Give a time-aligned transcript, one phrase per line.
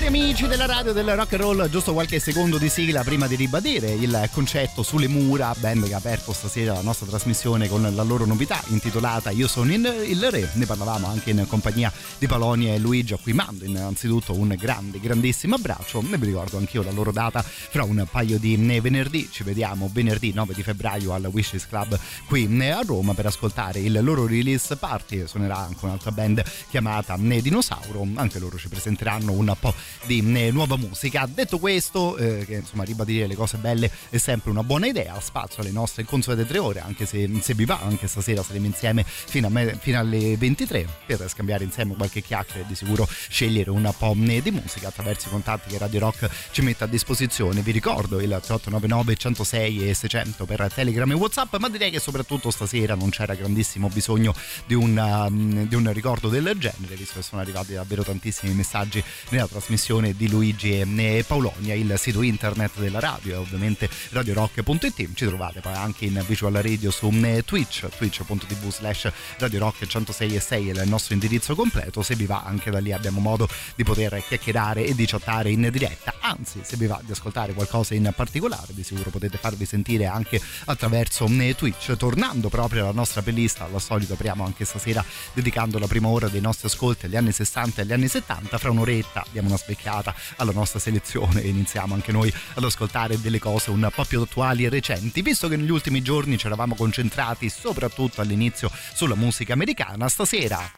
[0.00, 3.34] Cari amici della radio del rock and roll, giusto qualche secondo di sigla prima di
[3.34, 8.02] ribadire il concetto sulle mura, band che ha aperto stasera la nostra trasmissione con la
[8.02, 12.78] loro novità intitolata Io sono il, re, ne parlavamo anche in compagnia di Palonia e
[12.78, 17.12] Luigi a cui mando innanzitutto un grande, grandissimo abbraccio, ne vi ricordo anch'io la loro
[17.12, 21.98] data fra un paio di venerdì, ci vediamo venerdì 9 di febbraio al Wishes Club
[22.26, 28.08] qui a Roma per ascoltare il loro release party, suonerà anche un'altra band chiamata Dinosauro,
[28.14, 31.26] anche loro ci presenteranno un po' di eh, nuova musica.
[31.26, 35.62] Detto questo, eh, che insomma ribadire le cose belle è sempre una buona idea, spazio
[35.62, 39.48] alle nostre consuete tre ore, anche se, se vi va, anche stasera saremo insieme fino,
[39.48, 44.14] me, fino alle 23 per scambiare insieme qualche chiacchiera e di sicuro scegliere un po'
[44.16, 47.62] di musica attraverso i contatti che Radio Rock ci mette a disposizione.
[47.62, 52.50] Vi ricordo il 3899 106 e 600 per Telegram e Whatsapp, ma direi che soprattutto
[52.50, 54.34] stasera non c'era grandissimo bisogno
[54.66, 59.46] di un, di un ricordo del genere, visto che sono arrivati davvero tantissimi messaggi nella
[59.46, 65.60] trasmissione di Luigi e Paulonia, il sito internet della radio è ovviamente radiorock.it, ci trovate
[65.60, 70.82] poi anche in visual radio su eh, Twitch, twitch.tv slash radiorock 106 e 6 è
[70.82, 74.84] il nostro indirizzo completo, se vi va anche da lì abbiamo modo di poter chiacchierare
[74.84, 78.82] e di chattare in diretta, anzi se vi va di ascoltare qualcosa in particolare di
[78.82, 84.14] sicuro potete farvi sentire anche attraverso eh, Twitch, tornando proprio alla nostra playlist, al solito
[84.14, 87.92] apriamo anche stasera dedicando la prima ora dei nostri ascolti agli anni 60 e agli
[87.92, 92.64] anni 70, fra un'oretta diamo una svecchiata alla nostra selezione e iniziamo anche noi ad
[92.64, 95.22] ascoltare delle cose un po' più attuali e recenti.
[95.22, 100.70] Visto che negli ultimi giorni ci eravamo concentrati soprattutto all'inizio sulla musica americana, stasera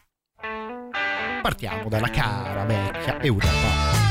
[1.42, 4.02] partiamo dalla cara vecchia Europa.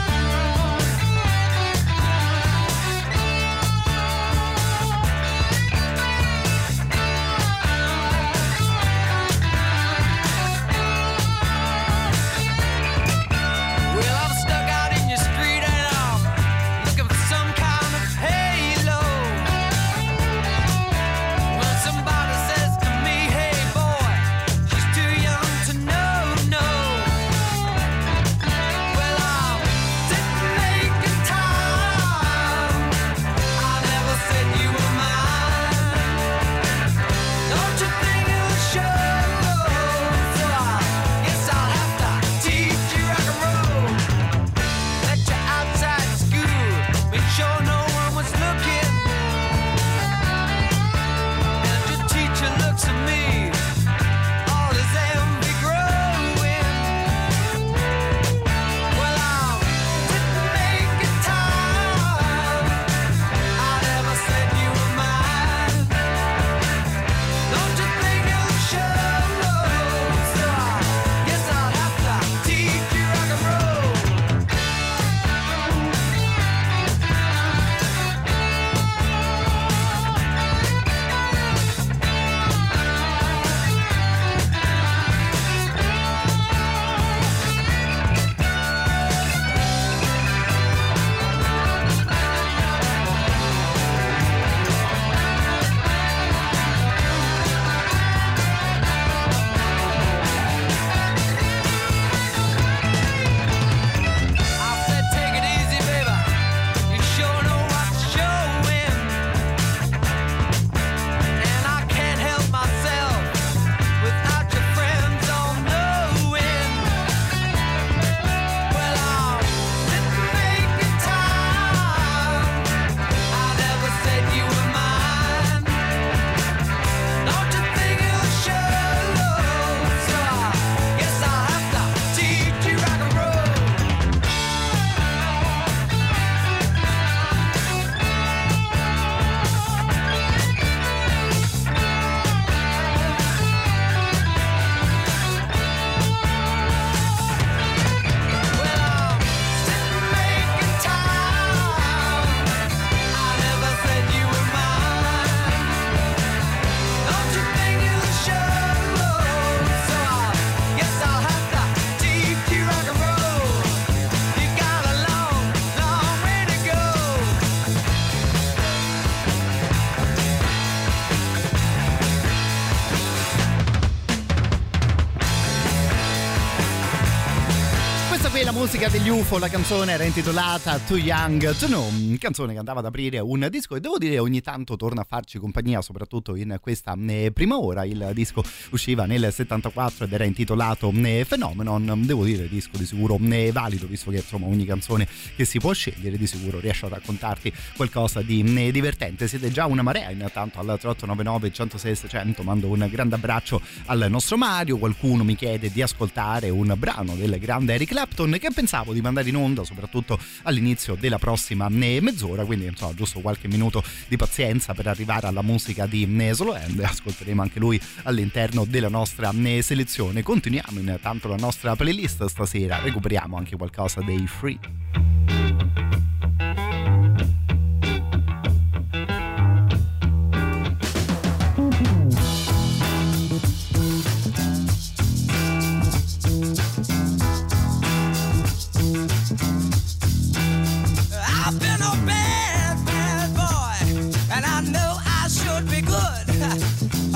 [179.12, 183.46] UFO, la canzone era intitolata Too Young to Know, canzone che andava ad aprire un
[183.50, 187.58] disco e devo dire ogni tanto torna a farci compagnia, soprattutto in questa eh, prima
[187.60, 187.84] ora.
[187.84, 193.20] Il disco usciva nel 74 ed era intitolato eh, Phenomenon, devo dire disco di sicuro
[193.22, 195.06] eh, valido, visto che insomma ogni canzone
[195.36, 199.28] che si può scegliere di sicuro riesce a raccontarti qualcosa di divertente.
[199.28, 204.38] Siete già una marea, intanto al 3899 106 600 mando un grande abbraccio al nostro
[204.38, 209.00] Mario, qualcuno mi chiede di ascoltare un brano del grande Eric Clapton che pensavo di
[209.02, 214.74] mandare in onda soprattutto all'inizio della prossima mezz'ora, quindi insomma giusto qualche minuto di pazienza
[214.74, 219.32] per arrivare alla musica di Solo End, ascolteremo anche lui all'interno della nostra
[219.62, 220.24] selezione.
[220.24, 225.81] Continuiamo intanto la nostra playlist stasera, recuperiamo anche qualcosa dei free.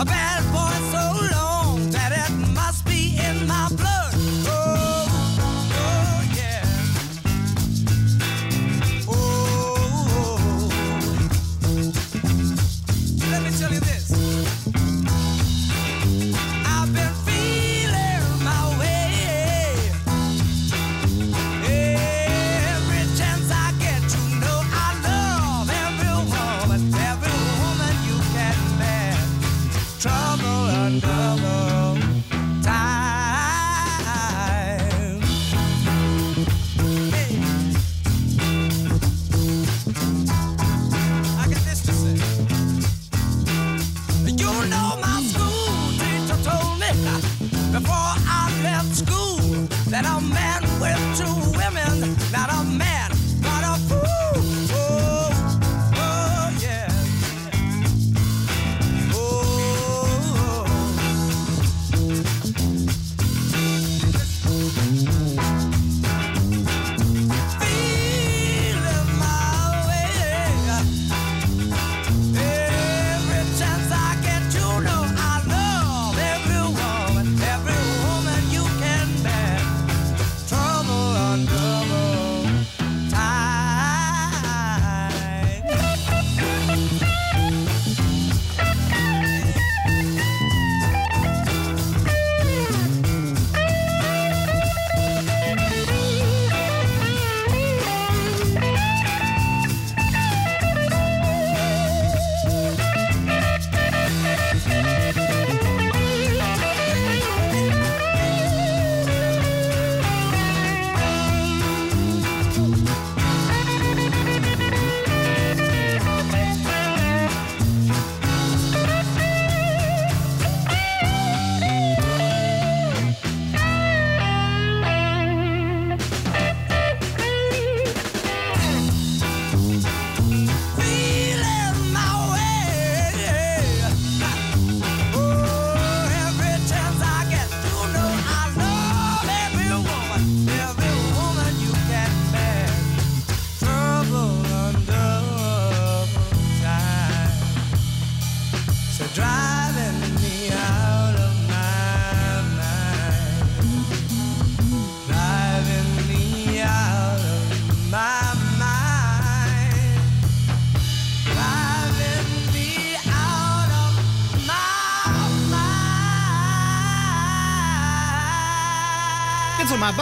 [0.06, 0.45] Bad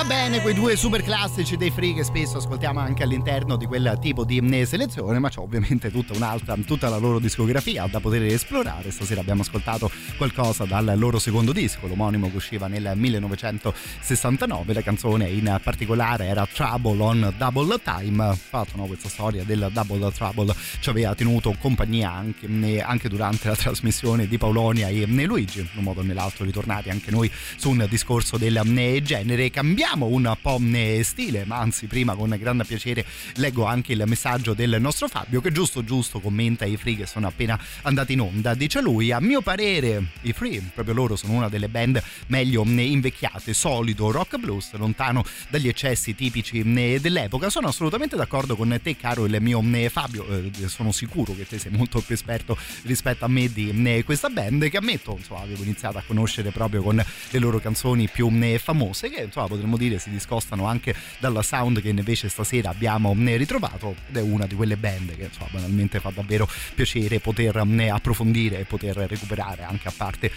[0.03, 3.97] va bene quei due super classici dei free che spesso ascoltiamo anche all'interno di quel
[4.01, 8.91] tipo di selezione, ma c'è ovviamente tutta un'altra, tutta la loro discografia da poter esplorare.
[8.91, 14.73] Stasera abbiamo ascoltato qualcosa dal loro secondo disco, l'omonimo che usciva nel 1969.
[14.73, 18.35] La canzone in particolare era Trouble on Double Time.
[18.35, 23.55] Fatto no, questa storia del Double Trouble ci aveva tenuto compagnia anche, anche durante la
[23.55, 27.85] trasmissione di Paolonia e Luigi, in un modo o nell'altro ritornati anche noi su un
[27.87, 28.61] discorso del
[29.01, 29.49] genere.
[29.49, 30.59] Cambiamo un po'
[31.03, 35.51] stile, ma anzi prima con grande piacere leggo anche il messaggio del nostro Fabio che
[35.51, 38.55] giusto giusto commenta i free che sono appena andati in onda.
[38.55, 43.53] Dice lui, a mio parere i free, proprio loro sono una delle band meglio invecchiate,
[43.53, 47.49] solido rock blues, lontano dagli eccessi tipici dell'epoca.
[47.49, 51.71] Sono assolutamente d'accordo con te caro il mio Fabio, eh, sono sicuro che te sei
[51.71, 56.03] molto più esperto rispetto a me di questa band che ammetto, insomma, avevo iniziato a
[56.05, 60.95] conoscere proprio con le loro canzoni più famose che insomma potremmo dire si discostano anche
[61.19, 65.49] dal sound che invece stasera abbiamo ritrovato ed è una di quelle band che insomma
[65.51, 70.31] banalmente fa davvero piacere poter approfondire e poter recuperare anche a parte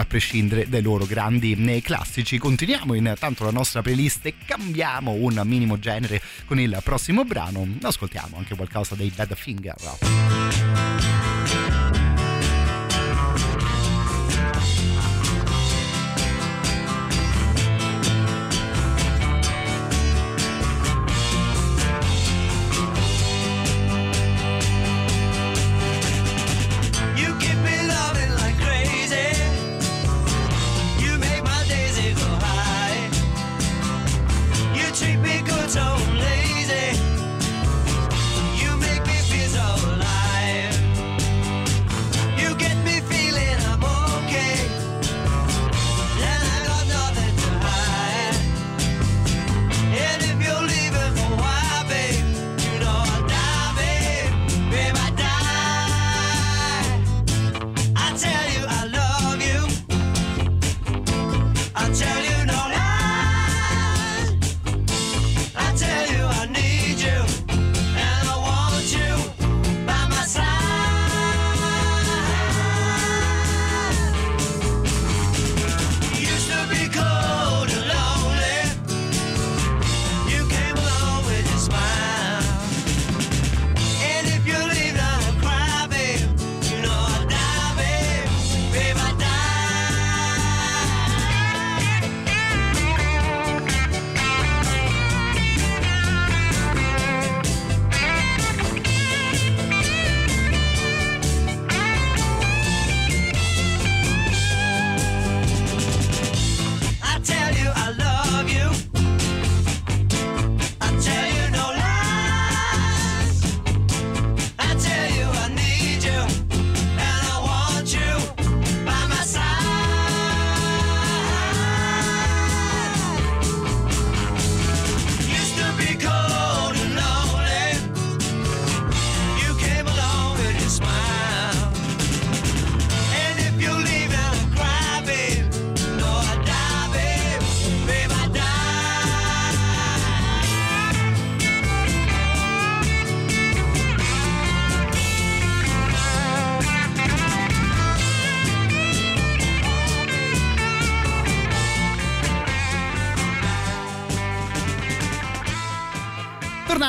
[0.00, 2.38] a prescindere dai loro grandi classici.
[2.38, 7.66] Continuiamo intanto la nostra playlist e cambiamo un minimo genere con il prossimo brano.
[7.80, 9.12] Ascoltiamo anche qualcosa dei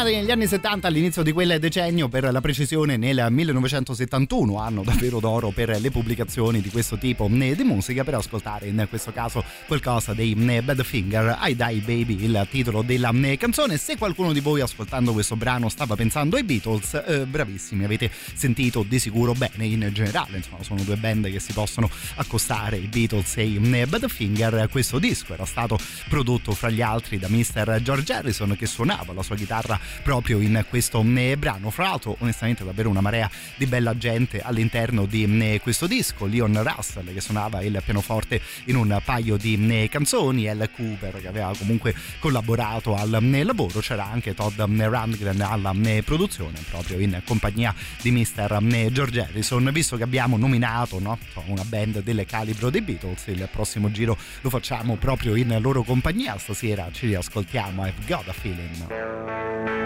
[0.04, 5.22] Badfinger negli anni 70 all'inizio di quel decennio per la precisione nel 1971 anno davvero
[5.22, 10.14] d'oro per le pubblicazioni di questo tipo di musica per ascoltare in questo caso qualcosa
[10.14, 15.38] dei Badfinger I Die Baby il titolo della canzone se qualcuno di voi ascoltando questo
[15.38, 20.64] brano stava pensando ai Beatles eh, bravissimi avete sentito di sicuro bene in generale insomma
[20.64, 25.46] sono due band che si possono accostare i Beatles e i Badfinger questo disco era
[25.46, 25.80] stato
[26.10, 27.80] prodotto fra gli altri da Mr.
[27.82, 31.70] George Harrison che suonava la sua chitarra proprio in questo eh, brano.
[31.70, 36.26] Fra l'altro, onestamente, davvero una marea di bella gente all'interno di eh, questo disco.
[36.26, 40.70] Leon Russell che suonava il pianoforte in un paio di eh, canzoni, L.
[40.76, 45.74] Cooper che aveva comunque collaborato al lavoro, c'era anche Todd Rundgren alla
[46.04, 48.90] produzione, proprio in compagnia di Mr.
[48.92, 49.70] George Harrison.
[49.72, 54.50] Visto che abbiamo nominato no, una band del calibro dei Beatles, il prossimo giro lo
[54.50, 56.38] facciamo proprio in loro compagnia.
[56.38, 59.83] Stasera ci riascoltiamo I've Got a Feeling.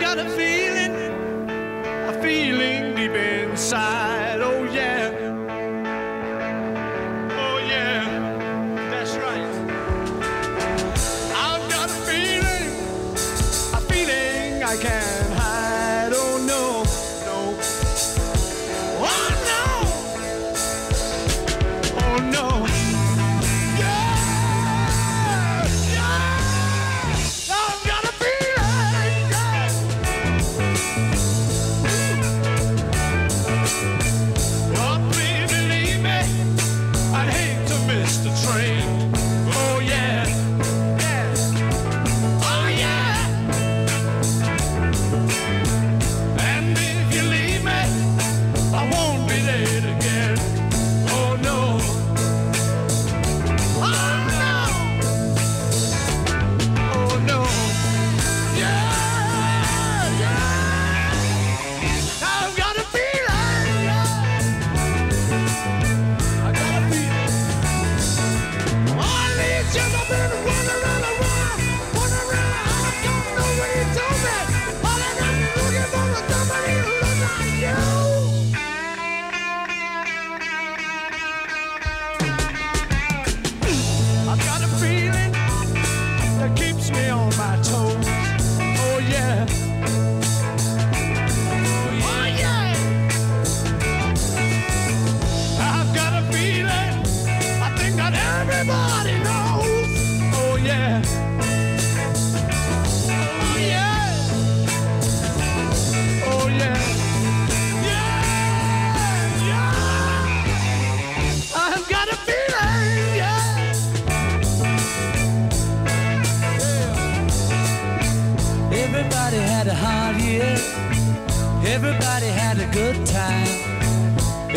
[0.00, 0.94] Got a feeling,
[1.50, 4.40] a feeling deep inside.
[4.40, 4.57] Oh,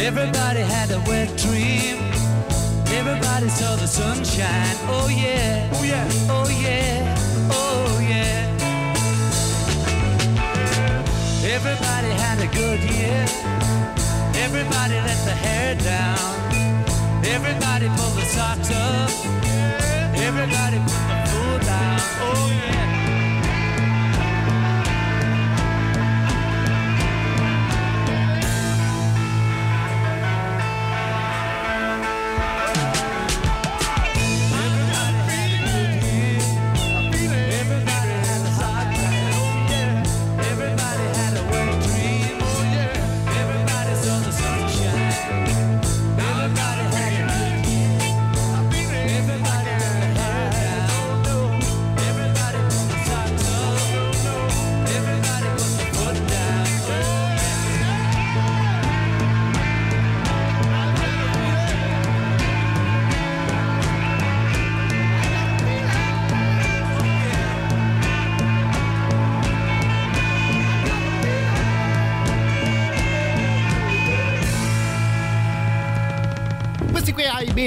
[0.03, 1.97] Everybody had a wet dream.
[2.87, 4.75] Everybody saw the sunshine.
[4.89, 5.69] Oh yeah.
[5.75, 6.09] Oh yeah.
[6.27, 7.51] Oh yeah.
[7.51, 8.49] Oh yeah.
[11.45, 13.25] Everybody had a good year.
[14.43, 16.33] Everybody let the hair down.
[17.23, 19.11] Everybody pull the socks up.
[20.17, 21.99] Everybody put the food down.
[22.25, 22.90] Oh yeah.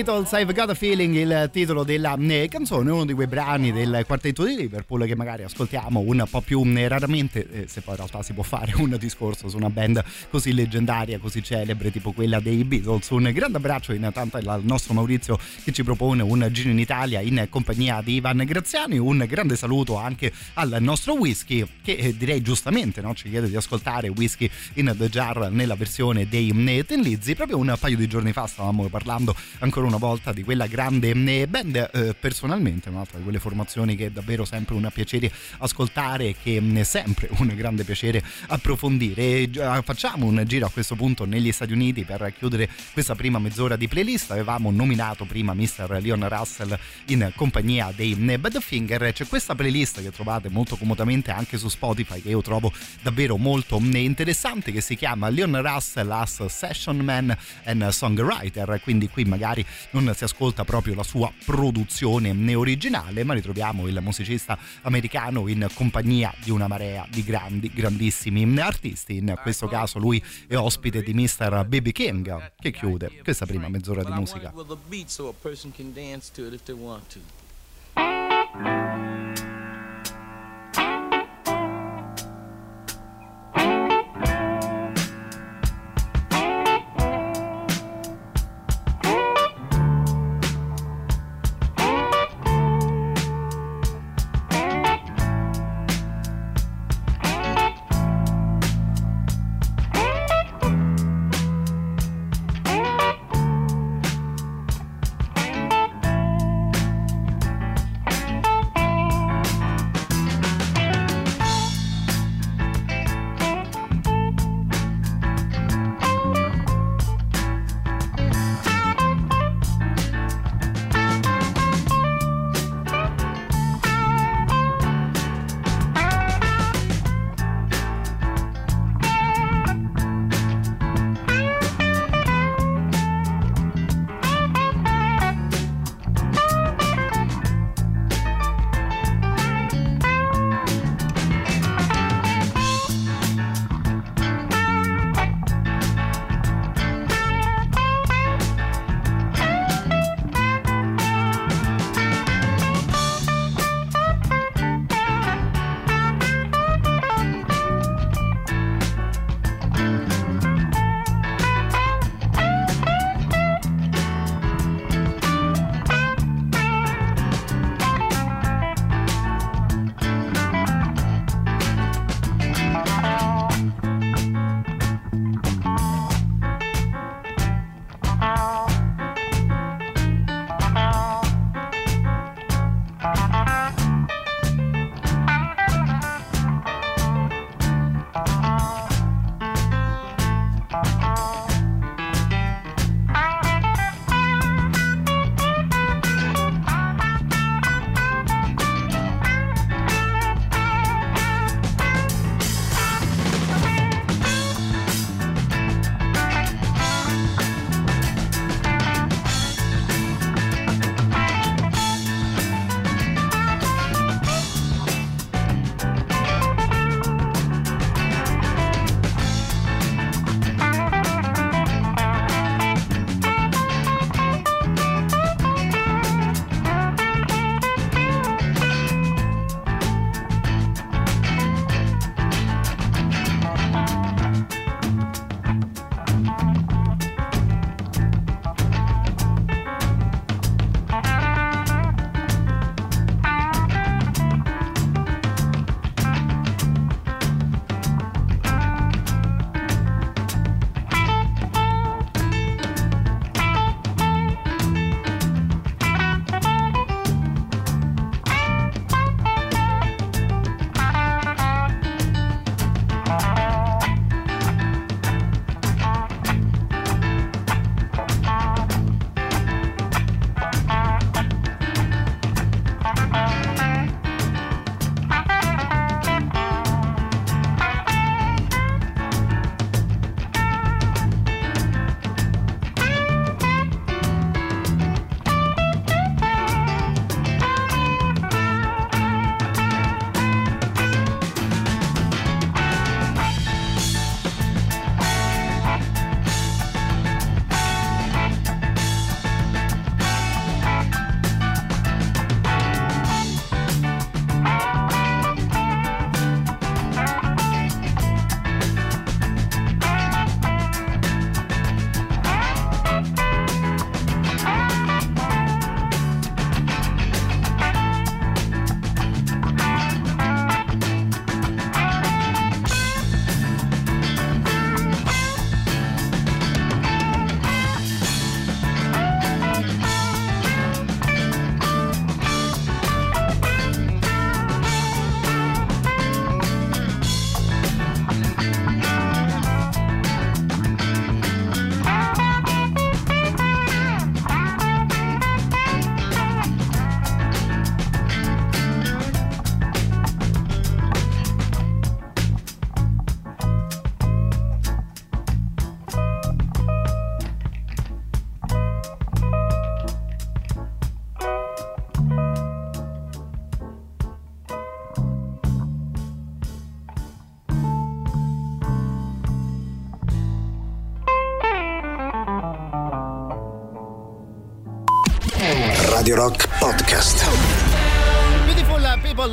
[0.05, 4.05] Beatles, I've Got a Feeling, il titolo della eh, canzone, uno di quei brani del
[4.07, 8.01] quartetto di Liverpool che magari ascoltiamo un po' più eh, raramente, eh, se poi in
[8.01, 12.39] realtà si può fare un discorso su una band così leggendaria, così celebre tipo quella
[12.39, 13.09] dei Beatles.
[13.09, 17.47] Un grande abbraccio intanto al nostro Maurizio che ci propone un giro in Italia in
[17.49, 23.15] compagnia di Ivan Graziani, un grande saluto anche al nostro whisky che direi giustamente no?
[23.15, 26.53] ci chiede di ascoltare whisky in the jar nella versione dei
[26.87, 27.35] Ten Lizzy.
[27.35, 31.47] Proprio un paio di giorni fa stavamo parlando ancora una volta di quella grande eh,
[31.47, 36.63] band eh, personalmente un'altra di quelle formazioni che è davvero sempre un piacere ascoltare che
[36.75, 39.23] è sempre un grande piacere approfondire.
[39.23, 39.51] E,
[39.83, 43.89] facciamo un giro a questo punto negli Stati Uniti per chiudere questa prima mezz'ora di
[43.89, 44.31] playlist.
[44.31, 45.99] Avevamo nominato prima Mr.
[46.01, 49.13] Leon Russell in compagnia dei eh, Badfinger.
[49.13, 53.81] C'è questa playlist che trovate molto comodamente anche su Spotify che io trovo davvero molto
[53.81, 58.81] eh, interessante che si chiama Leon Russell as Session Man and Songwriter.
[58.83, 64.59] Quindi qui magari non si ascolta proprio la sua produzione originale ma ritroviamo il musicista
[64.83, 70.57] americano in compagnia di una marea di grandi grandissimi artisti in questo caso lui è
[70.57, 71.65] ospite di Mr.
[71.67, 74.53] Baby King che chiude questa prima mezz'ora di musica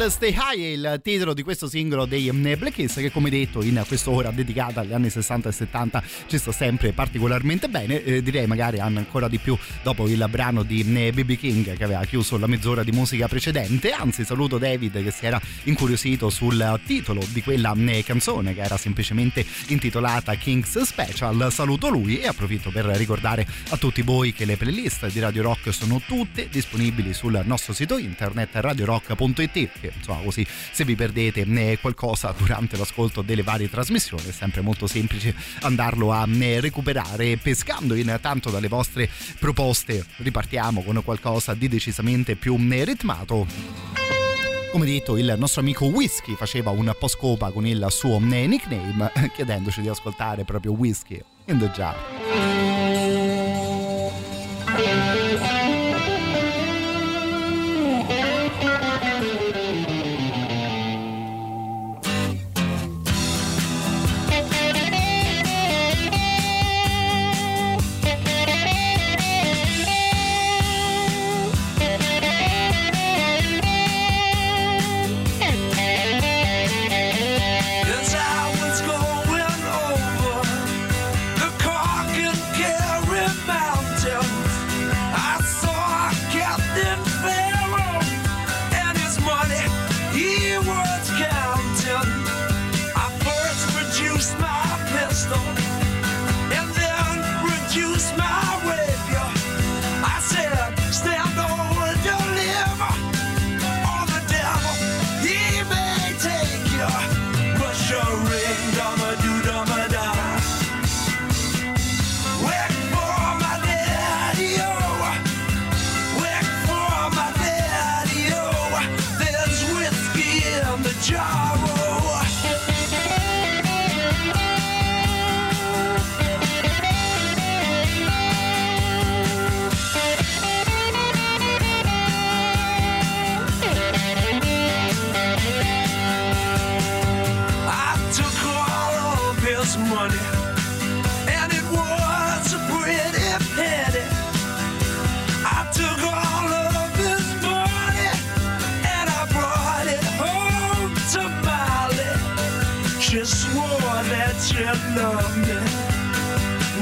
[0.02, 3.30] People Stay High è il titolo di questo singolo dei mm, Black Keys che come
[3.30, 8.04] detto in quest'ora dedicata agli anni 60 e 70 ci sta sempre particolarmente bene.
[8.04, 12.04] Eh, direi magari ancora di più dopo il brano di BB mm, King che aveva
[12.06, 13.92] chiuso la mezz'ora di musica precedente.
[13.92, 18.78] Anzi saluto David che si era incuriosito sul titolo di quella mm, canzone che era
[18.78, 21.50] semplicemente intitolata King's Special.
[21.52, 25.72] Saluto lui e approfitto per ricordare a tutti voi che le playlist di Radio Rock
[25.72, 32.34] sono tutte disponibili sul nostro sito internet radiorock.it insomma così se vi perdete eh, qualcosa
[32.38, 38.50] durante l'ascolto delle varie trasmissioni è sempre molto semplice andarlo a eh, recuperare pescando intanto
[38.50, 43.48] dalle vostre proposte ripartiamo con qualcosa di decisamente più eh, ritmato
[44.72, 49.82] come detto, il nostro amico Whisky faceva un po' scopa con il suo nickname, chiedendoci
[49.82, 51.94] di ascoltare proprio Whisky in the Jar.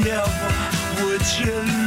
[0.03, 0.49] Never
[1.01, 1.78] would you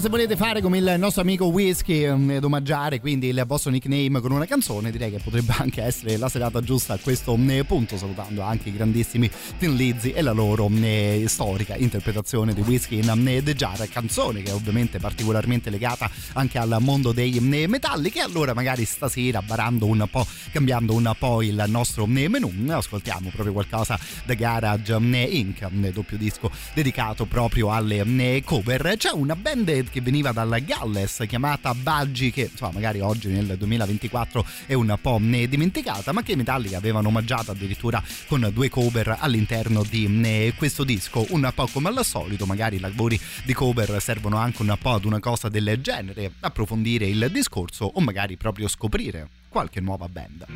[0.00, 4.20] se volete fare come il nostro amico Whisky um, ed omaggiare quindi il vostro nickname
[4.20, 7.98] con una canzone direi che potrebbe anche essere la serata giusta a questo um, punto
[7.98, 13.10] salutando anche i grandissimi Tin Lizzy e la loro um, storica interpretazione di Whisky in
[13.10, 18.20] um, The Jar canzone che è ovviamente particolarmente legata anche al mondo dei metalli che
[18.20, 23.98] allora magari stasera barando un po' cambiando un po' il nostro menù ascoltiamo proprio qualcosa
[24.24, 25.66] da Garage um, Inc.
[25.70, 28.94] um, doppio disco dedicato proprio alle um, cover.
[28.96, 34.44] C'è una band che veniva dal Galles chiamata Baggi che insomma magari oggi nel 2024
[34.66, 39.16] è un po' mm, dimenticata ma che i Metallica avevano omaggiato addirittura con due cover
[39.18, 41.26] all'interno di mm, questo disco.
[41.30, 45.04] Un po' come al solito magari i lavori di cover servono anche un po' ad
[45.04, 50.46] una cosa del genere approfondire il discorso o magari proprio scoprire qualche nuova band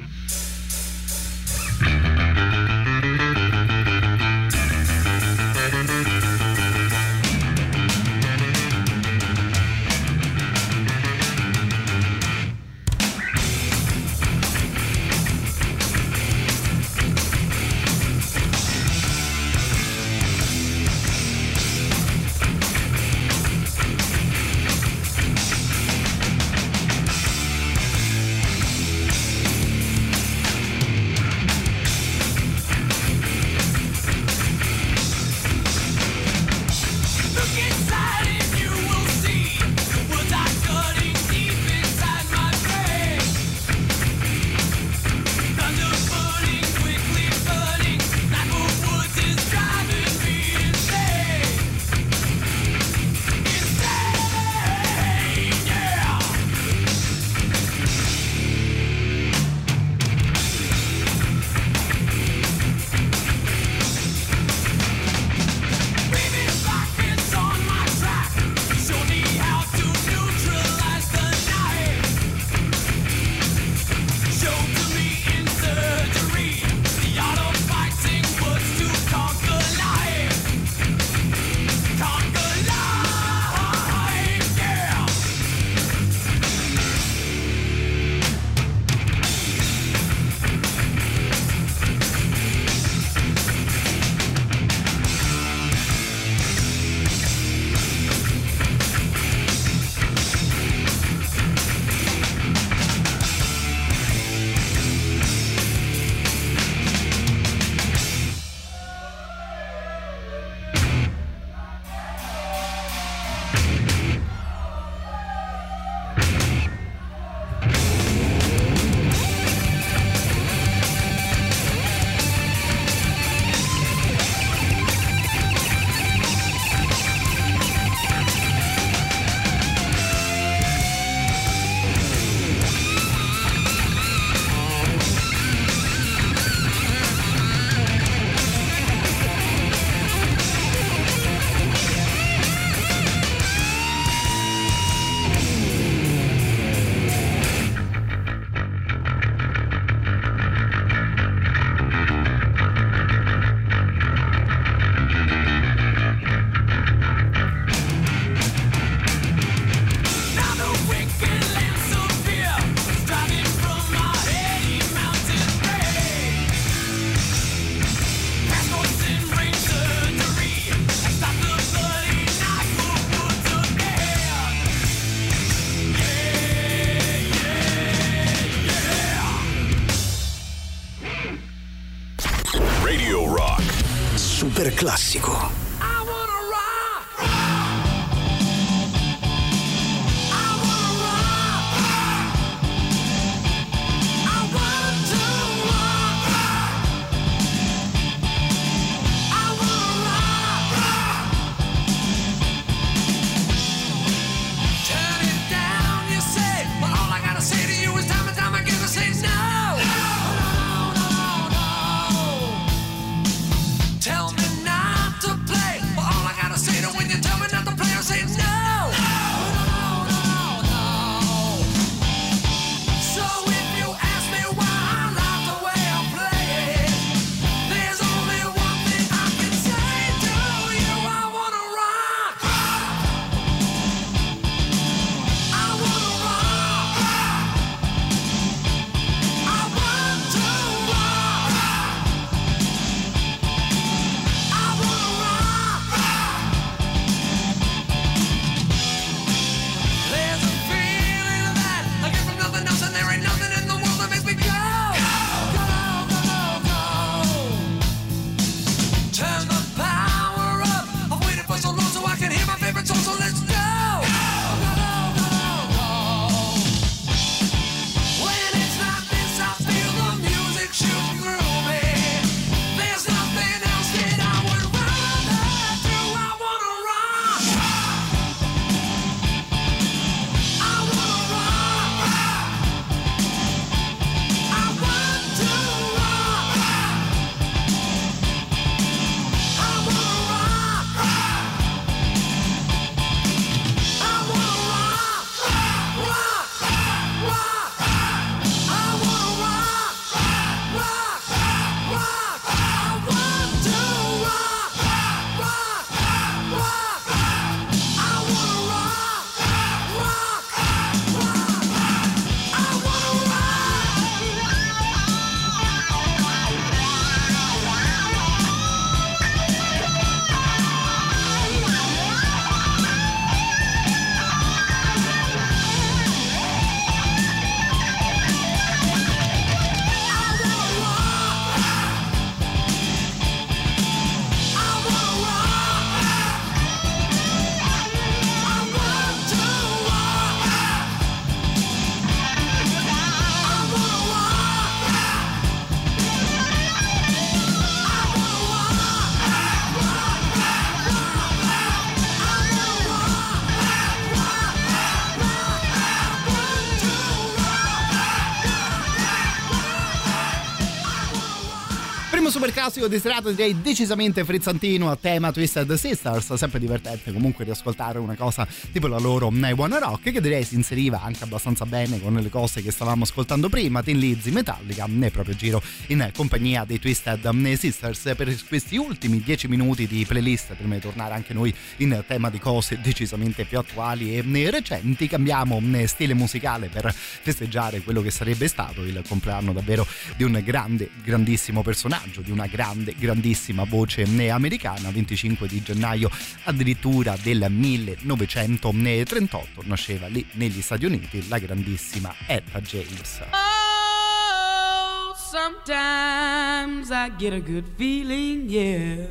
[362.35, 368.01] super classico di serata direi decisamente frizzantino a tema Twisted Sisters, sempre divertente comunque riascoltare
[368.01, 372.15] una cosa tipo la loro One Rock che direi si inseriva anche abbastanza bene con
[372.15, 376.81] le cose che stavamo ascoltando prima, Tin Lizzy, Metallica, nel proprio giro in compagnia dei
[376.81, 378.15] Twisted Sisters.
[378.17, 382.41] Per questi ultimi dieci minuti di playlist prima di tornare anche noi in tema di
[382.41, 388.83] cose decisamente più attuali e recenti, cambiamo stile musicale per festeggiare quello che sarebbe stato
[388.83, 395.47] il compleanno davvero di un grande, grandissimo personaggio, di una grande, grandissima voce americana, 25
[395.47, 396.11] di gennaio
[396.45, 403.21] addirittura del 1938 nasceva lì negli Stati Uniti la grandissima Etta James.
[403.31, 409.07] Oh, sometimes I get a good feeling, yeah.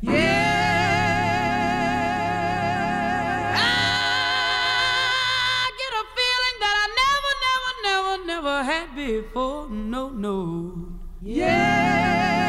[0.00, 0.64] Yeah.
[3.54, 9.68] I get a feeling that I never, never, never, never had before.
[9.68, 10.72] No, no.
[11.22, 12.45] Yeah.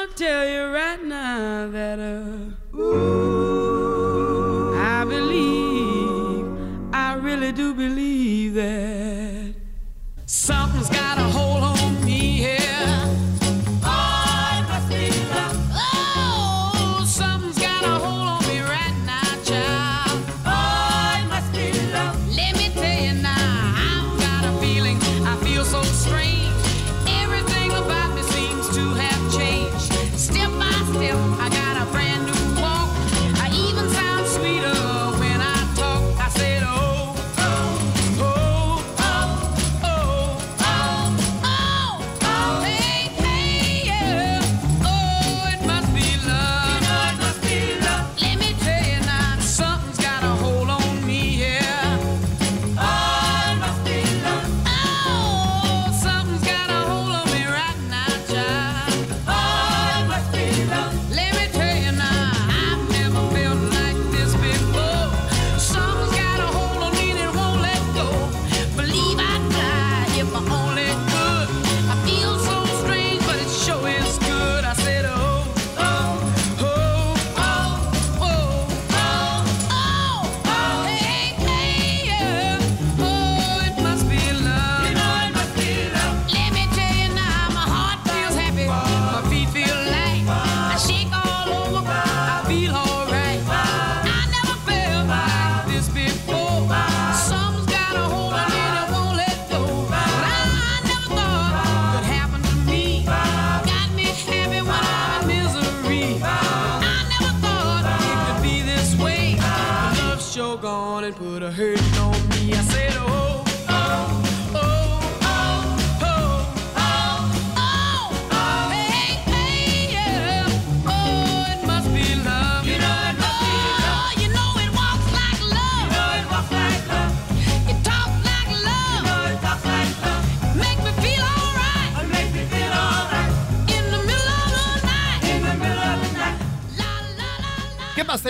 [0.00, 6.46] Wanna tell you right now that uh, ooh, I believe,
[6.92, 9.54] I really do believe that.
[10.24, 10.59] Something's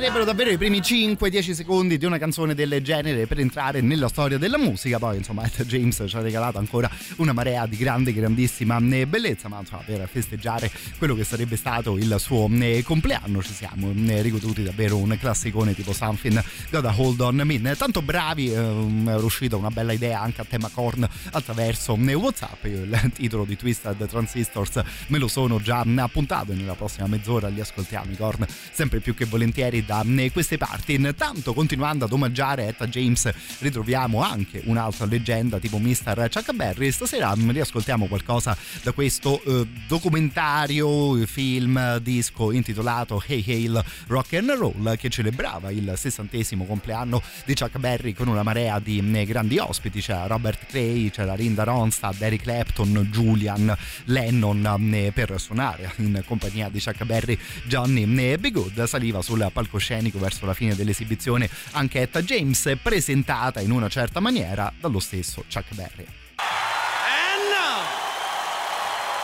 [0.01, 4.39] basterebbero davvero i primi 5-10 secondi di una canzone del genere per entrare nella storia
[4.39, 4.99] della musica.
[4.99, 9.49] Poi, insomma, Etta James ci ha regalato ancora una marea di grande, grandissima eh, bellezza.
[9.49, 14.23] Ma insomma, per festeggiare quello che sarebbe stato il suo eh, compleanno, ci siamo eh,
[14.23, 17.61] rigoduti davvero un classicone tipo Something Gotta Hold On Me.
[17.77, 22.65] Tanto bravi, ehm, è uscita una bella idea anche a tema corn attraverso WhatsApp.
[22.65, 27.49] Io il titolo di Twisted Transistors me lo sono già appuntato e nella prossima mezz'ora
[27.49, 30.95] li ascoltiamo i corn sempre più che volentieri da eh, queste parti.
[30.95, 33.29] Intanto, continuando ad omaggiare Etta James,
[33.59, 36.29] ritroviamo anche un'altra leggenda tipo Mr.
[36.33, 36.93] Chuck Berry.
[36.93, 44.51] Stasera mm, riascoltiamo qualcosa da questo eh, documentario, film, disco intitolato Hey Hail Rock and
[44.51, 49.59] Roll che celebrava il sessantesimo compleanno di Chuck Berry con una marea di mm, grandi
[49.59, 50.01] ospiti.
[50.01, 56.69] C'era Robert Cray, c'era Linda Ronstadt, Eric Clapton, Julian Lennon mm, per suonare in compagnia
[56.69, 57.37] di Chuck Berry,
[57.67, 58.53] Johnny B.
[58.53, 58.85] Good.
[58.85, 64.73] Saliva sul palcoscenico verso la fine dell'esibizione anche Etta James, presentata in una certa maniera
[64.77, 66.07] dallo stesso Chuck Berry.
[66.37, 67.83] And now,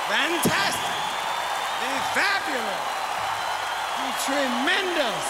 [0.07, 0.95] fantastic,
[2.15, 2.81] fabulous,
[4.25, 5.25] tremendous,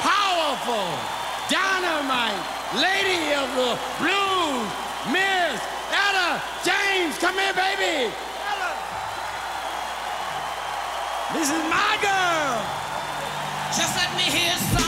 [0.00, 0.94] powerful,
[1.48, 4.68] dynamite lady of the blues,
[5.10, 5.60] Miss
[5.90, 7.18] Etta James.
[7.18, 8.06] Come here, baby.
[8.06, 8.72] Etta.
[11.34, 12.87] This is my girl.
[13.76, 14.87] Just let me hear some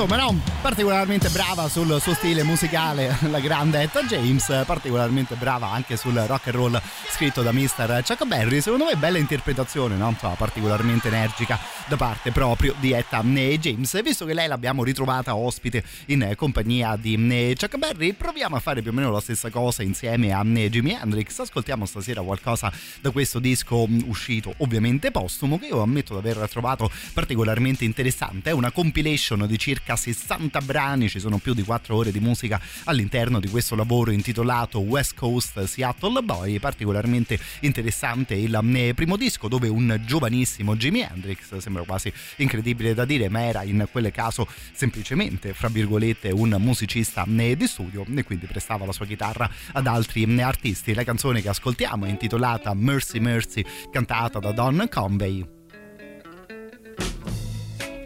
[0.00, 5.96] insomma no, particolarmente brava sul suo stile musicale la grande Etta James, particolarmente brava anche
[5.96, 6.80] sul rock and roll
[7.10, 8.04] scritto da Mr.
[8.06, 10.10] Chuck Berry, secondo me bella interpretazione, no?
[10.10, 11.58] Insomma, particolarmente energica
[11.88, 14.02] da parte proprio di Etta James.
[14.02, 17.16] Visto che lei l'abbiamo ritrovata ospite in compagnia di
[17.58, 21.38] Chuck Berry, proviamo a fare più o meno la stessa cosa insieme a Jimi Hendrix.
[21.38, 22.70] Ascoltiamo stasera qualcosa
[23.00, 28.50] da questo disco uscito ovviamente postumo che io ammetto di aver trovato particolarmente interessante.
[28.50, 32.60] È una compilation di circa 60 brani, ci sono più di 4 ore di musica
[32.84, 39.48] all'interno di questo lavoro intitolato West Coast Seattle Boy, particolarmente interessante il eh, primo disco
[39.48, 44.46] dove un giovanissimo Jimi Hendrix, sembra quasi incredibile da dire, ma era in quel caso
[44.72, 49.86] semplicemente, fra virgolette, un musicista eh, di studio e quindi prestava la sua chitarra ad
[49.86, 50.94] altri eh, artisti.
[50.94, 55.56] La canzone che ascoltiamo è intitolata Mercy Mercy, cantata da Don Convey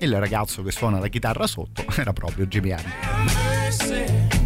[0.02, 4.41] il ragazzo che suona la chitarra sotto era proprio Jimmy Hendrix.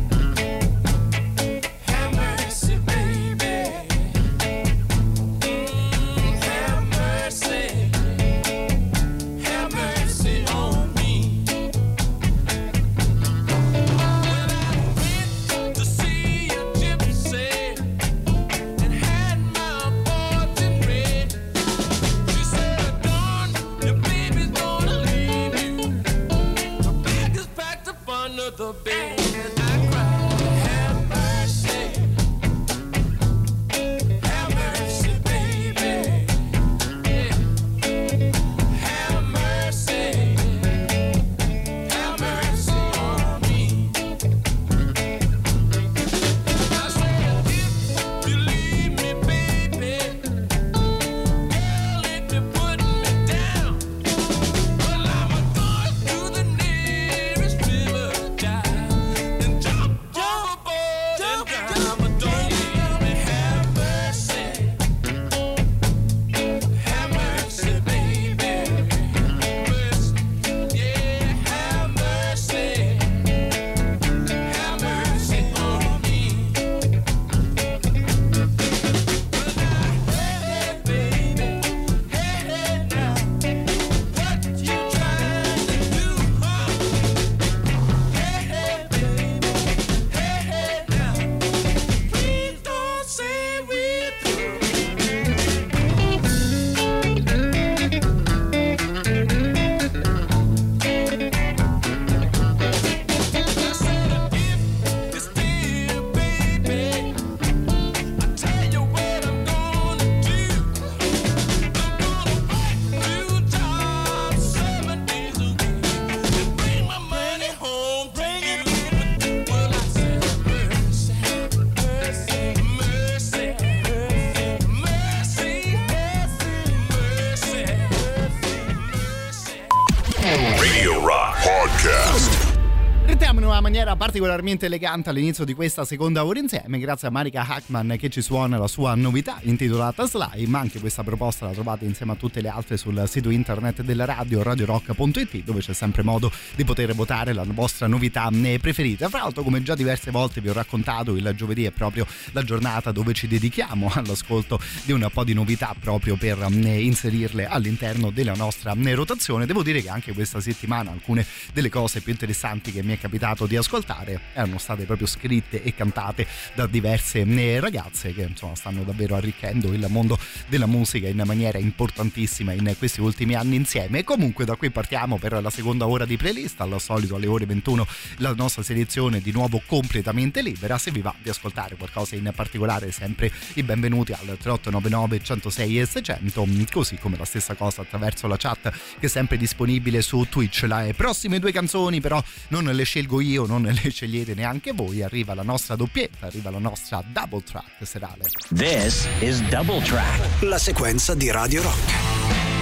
[134.17, 138.57] Particolarmente elegante all'inizio di questa seconda ora insieme, grazie a Marika Hackman che ci suona
[138.57, 140.57] la sua novità intitolata Slime.
[140.57, 144.43] Anche questa proposta la trovate insieme a tutte le altre sul sito internet della radio
[144.43, 149.11] radiorock.it dove c'è sempre modo di poter votare la vostra novità preferita.
[149.11, 152.93] Fra l'altro, come già diverse volte vi ho raccontato, il giovedì è proprio la giornata
[152.93, 158.75] dove ci dedichiamo all'ascolto di un po' di novità proprio per inserirle all'interno della nostra
[158.95, 159.45] rotazione.
[159.45, 163.45] Devo dire che anche questa settimana alcune delle cose più interessanti che mi è capitato
[163.45, 168.55] di ascoltare particolare erano state proprio scritte e cantate da diverse eh, ragazze che insomma
[168.55, 173.99] stanno davvero arricchendo il mondo della musica in maniera importantissima in questi ultimi anni insieme.
[173.99, 177.47] E comunque da qui partiamo per la seconda ora di playlist, al solito alle ore
[177.47, 177.87] 21
[178.19, 180.79] la nostra selezione di nuovo completamente libera.
[180.79, 185.87] Se vi va di ascoltare qualcosa in particolare sempre i benvenuti al 3899 106 e
[185.87, 190.63] 600, così come la stessa cosa attraverso la chat che è sempre disponibile su Twitch.
[190.63, 195.33] Le prossime due canzoni però non le scelgo io, non le scegliete neanche voi, arriva
[195.33, 198.25] la nostra doppietta, arriva la nostra double track serale.
[198.55, 200.43] This is Double Track.
[200.43, 202.56] La sequenza di Radio Rock.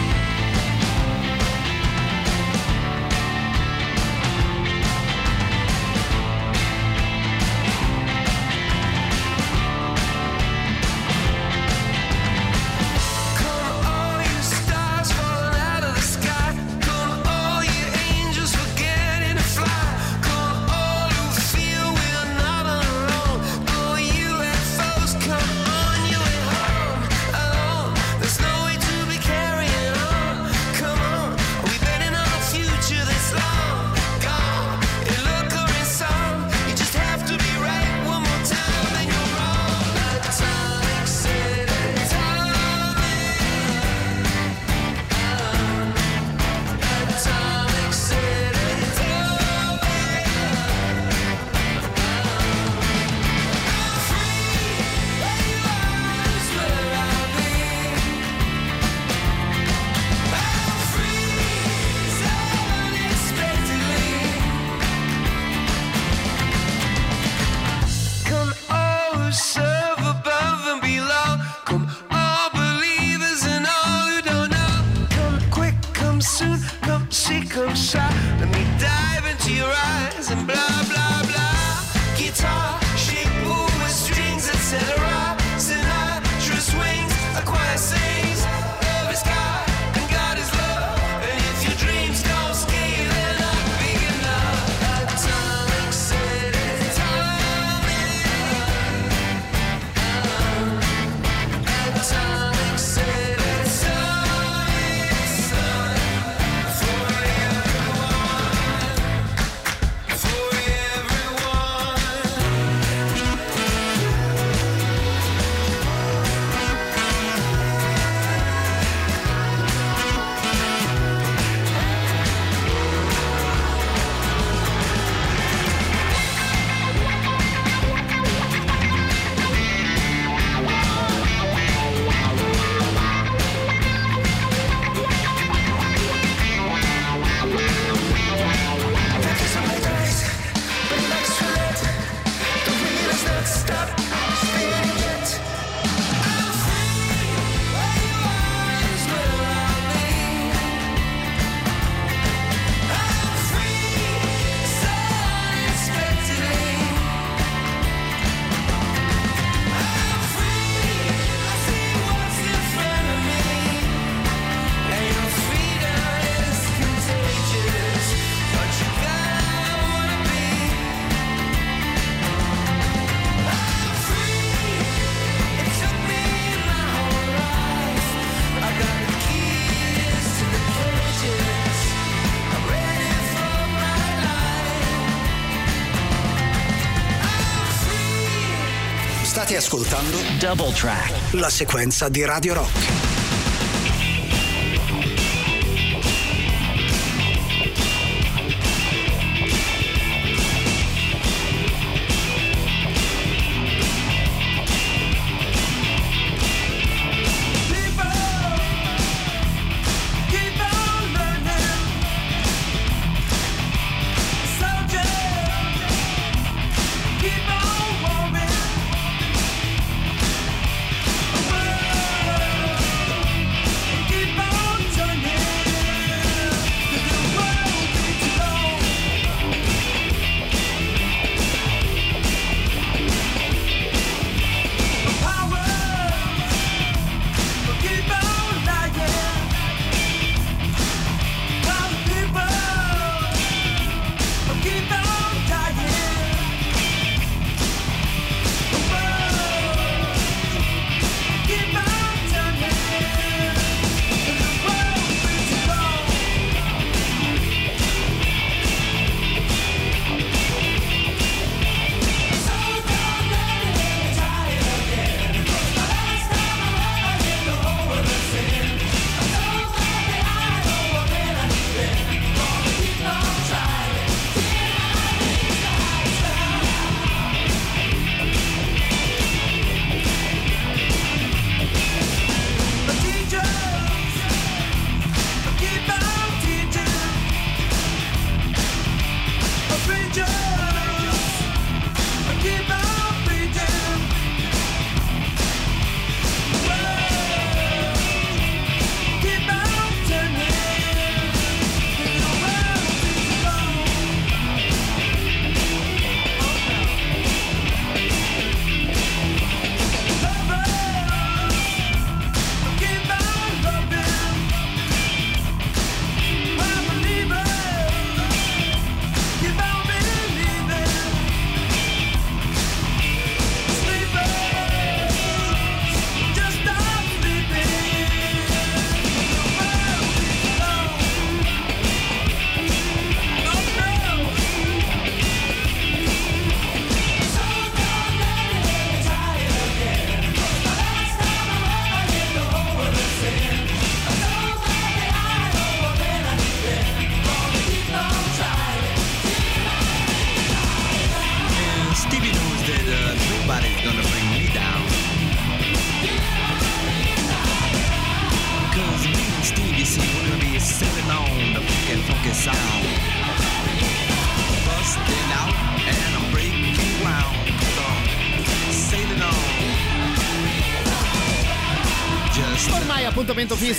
[189.56, 191.32] Ascoltando Double Track.
[191.34, 193.13] la sequenza di Radio Rock.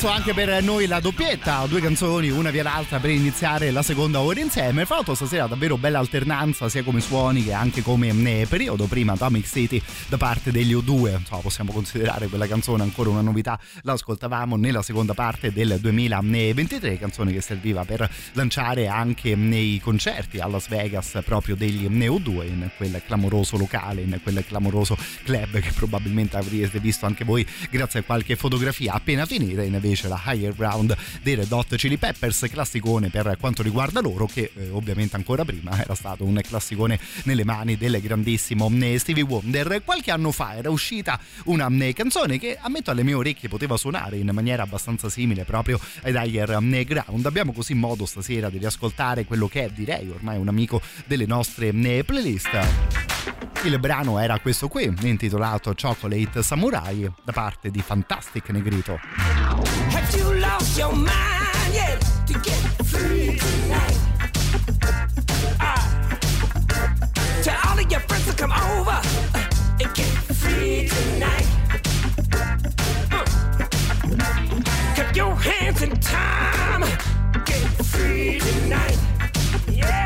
[0.06, 4.22] Fisso anche per noi la doppietta, due canzoni, una via l'altra per iniziare la seconda
[4.22, 4.86] ora insieme.
[4.86, 8.86] Fra l'altro stasera davvero bella alternanza sia come suoni che anche come periodo.
[8.86, 13.60] Prima Atomic City da parte degli O2, insomma, possiamo considerare quella canzone ancora una novità.
[13.82, 20.40] La ascoltavamo nella seconda parte del 2023, canzone che serviva per lanciare anche nei concerti
[20.40, 25.60] a Las Vegas proprio degli Neo 2 in quel clamoroso locale, in quel clamoroso club
[25.60, 30.54] che probabilmente avrete visto anche voi grazie a qualche fotografia appena finita invece la Higher
[30.54, 35.46] Ground dei Red Hot Chili Peppers classicone per quanto riguarda loro che eh, ovviamente ancora
[35.46, 39.82] prima era stato un classicone nelle mani del grandissimo eh, Stevie Wonder.
[39.84, 44.18] Qualche anno fa era uscita una eh, canzone che ammetto alle mie orecchie poteva suonare
[44.18, 47.26] in maniera abbastanza simile proprio ai Higher eh, Ground.
[47.26, 51.72] Abbiamo così modo stasera di riascoltare quello che è direi ormai un amico delle nostre
[52.04, 52.50] playlist.
[53.64, 59.85] Il brano era questo qui, intitolato Chocolate Samurai, da parte di Fantastic Negrito.
[59.90, 63.98] Have you lost your mind yet to get free tonight?
[65.60, 66.18] Ah.
[67.44, 69.00] Tell all of your friends to come over
[69.36, 70.12] uh, and get
[70.42, 71.48] free tonight.
[75.16, 76.82] Your hands in time,
[77.46, 78.98] get free tonight.
[79.72, 80.05] Yeah.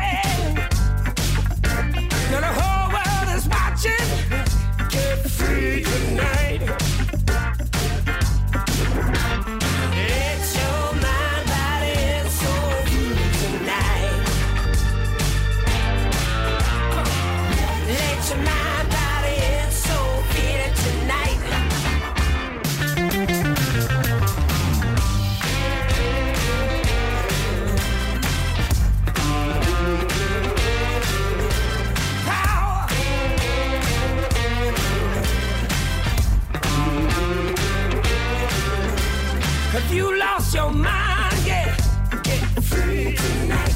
[40.10, 41.76] You lost your mind, yeah,
[42.22, 43.74] get free tonight.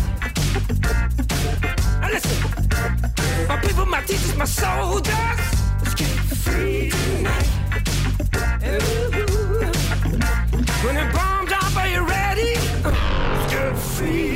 [2.00, 2.36] Now listen,
[3.48, 5.14] my people, my teachers, my soldiers,
[5.80, 6.08] let's get
[6.44, 7.50] free tonight.
[8.64, 9.10] Ooh.
[10.84, 12.54] When the bomb drop, are you ready?
[12.84, 14.33] Let's get free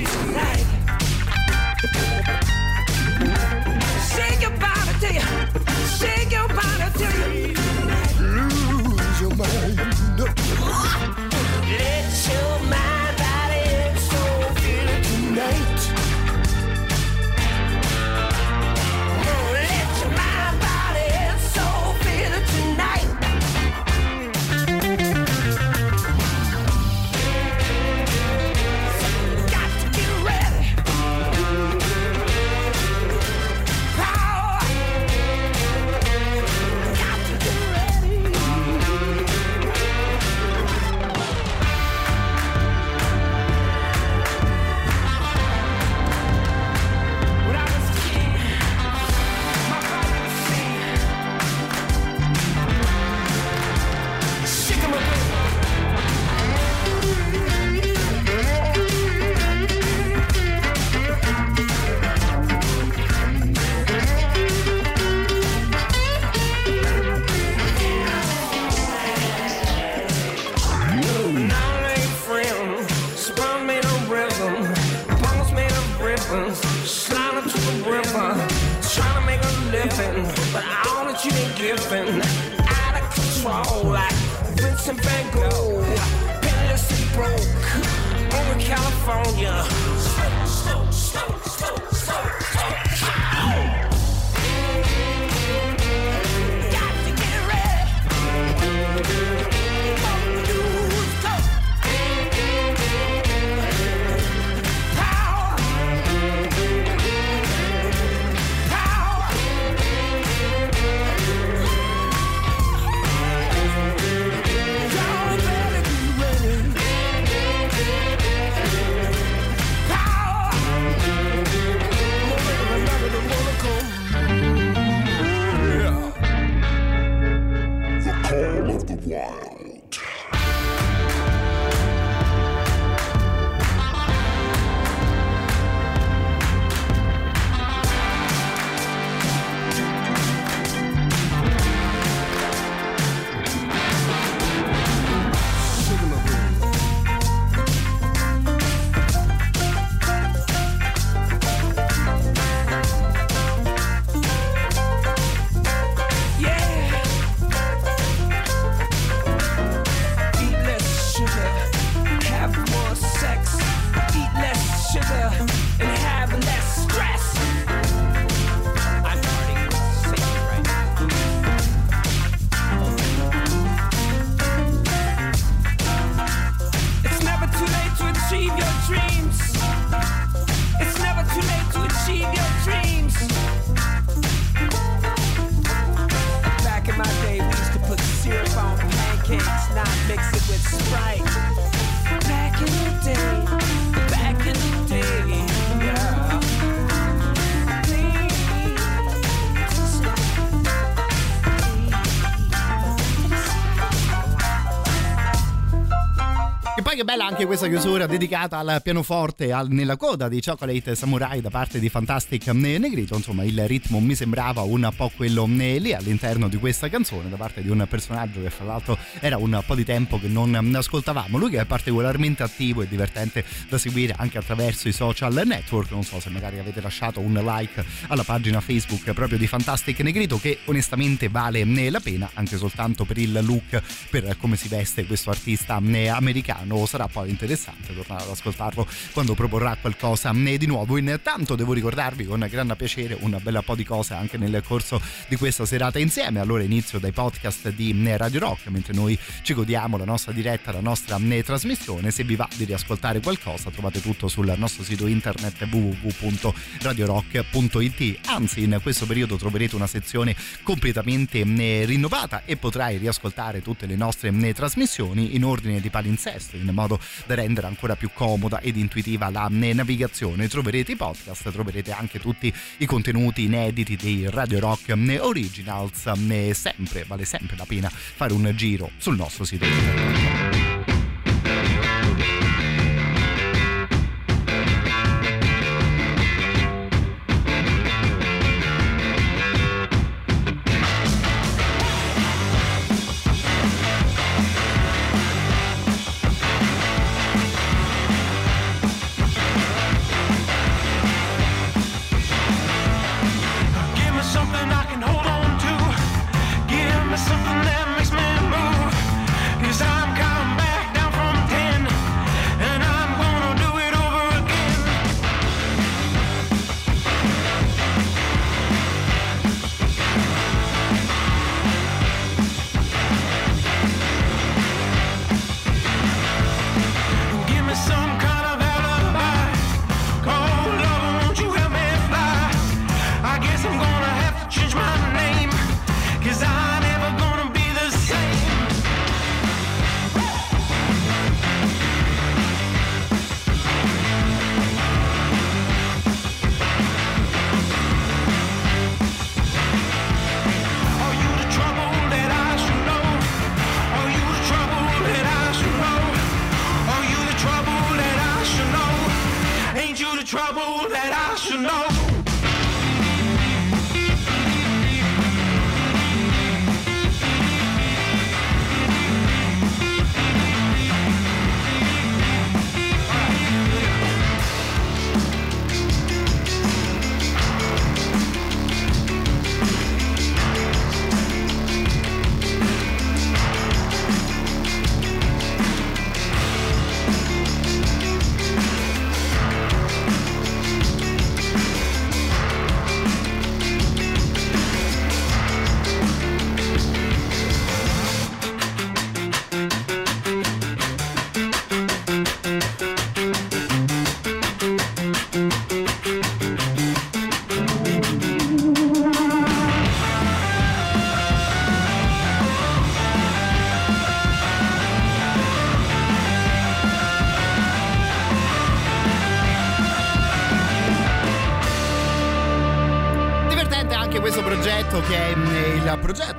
[207.39, 211.89] anche questa chiusura dedicata al pianoforte al- nella coda di Chocolate Samurai da parte di
[211.89, 213.15] Fantastic Negrito.
[213.15, 217.37] Insomma, il ritmo mi sembrava un po' quello eh, lì all'interno di questa canzone da
[217.37, 221.39] parte di un personaggio che fra l'altro era un po' di tempo che non ascoltavamo.
[221.39, 225.93] Lui che è particolarmente attivo e divertente da seguire anche attraverso i social network.
[225.93, 230.41] Non so se magari avete lasciato un like alla pagina Facebook proprio di Fantastic Negrito
[230.41, 233.81] che onestamente vale eh, la pena anche soltanto per il look,
[234.11, 236.85] per come si veste questo artista eh, americano.
[236.85, 240.97] Sarà poi interessante tornare ad ascoltarlo quando proporrà qualcosa di nuovo.
[240.97, 245.37] Intanto devo ricordarvi con gran piacere un bel po' di cose anche nel corso di
[245.37, 246.41] questa serata insieme.
[246.41, 250.81] Allora inizio dai podcast di Radio Rock mentre noi ci godiamo la nostra diretta, la
[250.81, 252.11] nostra trasmissione.
[252.11, 258.19] Se vi va di riascoltare qualcosa trovate tutto sul nostro sito internet www.radiorock.it.
[258.27, 261.45] Anzi, in questo periodo troverete una sezione completamente
[261.85, 267.35] rinnovata e potrai riascoltare tutte le nostre trasmissioni in ordine di palinsesto in modo da
[267.35, 270.49] rendere ancora più comoda ed intuitiva la navigazione.
[270.49, 276.13] Troverete i podcast, troverete anche tutti i contenuti inediti dei Radio Rock Originals.
[276.53, 280.98] Sempre, vale sempre la pena fare un giro sul nostro sito internet.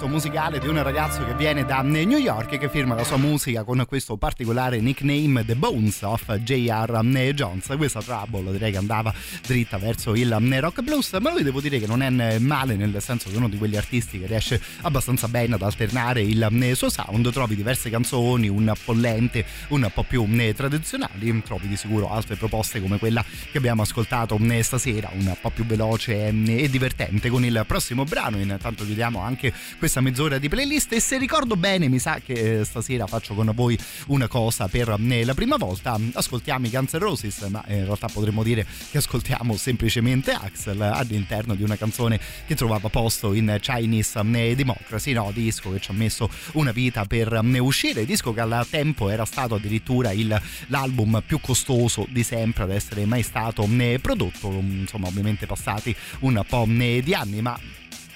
[0.09, 3.63] Musicale di un ragazzo che viene da New York e che firma la sua musica
[3.63, 6.99] con questo particolare nickname The Bones of J.R.
[7.03, 7.73] Mm, Jones.
[7.77, 9.13] Questa trouble direi che andava
[9.45, 13.29] dritta verso il rock blues, ma lui devo dire che non è male nel senso
[13.29, 17.31] che è uno di quegli artisti che riesce abbastanza bene ad alternare il suo sound,
[17.31, 22.81] trovi diverse canzoni un po' lente, un po' più tradizionali, trovi di sicuro altre proposte
[22.81, 28.03] come quella che abbiamo ascoltato stasera, un po' più veloce e divertente con il prossimo
[28.03, 28.39] brano.
[28.39, 32.65] Intanto chiudiamo anche questa mezz'ora di playlist e se ricordo bene mi sa che eh,
[32.65, 33.77] stasera faccio con voi
[34.07, 35.97] una cosa per eh, la prima volta.
[36.13, 41.55] Ascoltiamo i Guns N' Roses, ma in realtà potremmo dire che ascoltiamo semplicemente Axel all'interno
[41.55, 45.93] di una canzone che trovava posto in Chinese eh, Democracy, no, disco che ci ha
[45.93, 51.39] messo una vita per uscire, disco che al tempo era stato addirittura il, l'album più
[51.39, 53.67] costoso di sempre ad essere mai stato
[54.01, 57.59] prodotto, insomma ovviamente passati un po' di anni, ma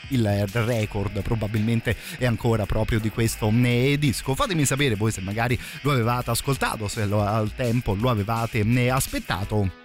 [0.10, 4.36] il record probabilmente è ancora proprio di questo disco.
[4.36, 9.82] Fatemi sapere voi se magari lo avevate ascoltato, se lo, al tempo lo avevate aspettato.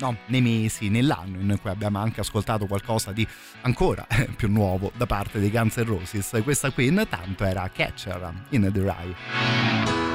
[0.00, 3.26] No, nei mesi, nell'anno in cui abbiamo anche ascoltato qualcosa di
[3.62, 6.40] ancora più nuovo da parte dei Guns N' Roses.
[6.44, 10.07] Questa qui intanto era Catcher in the Rye.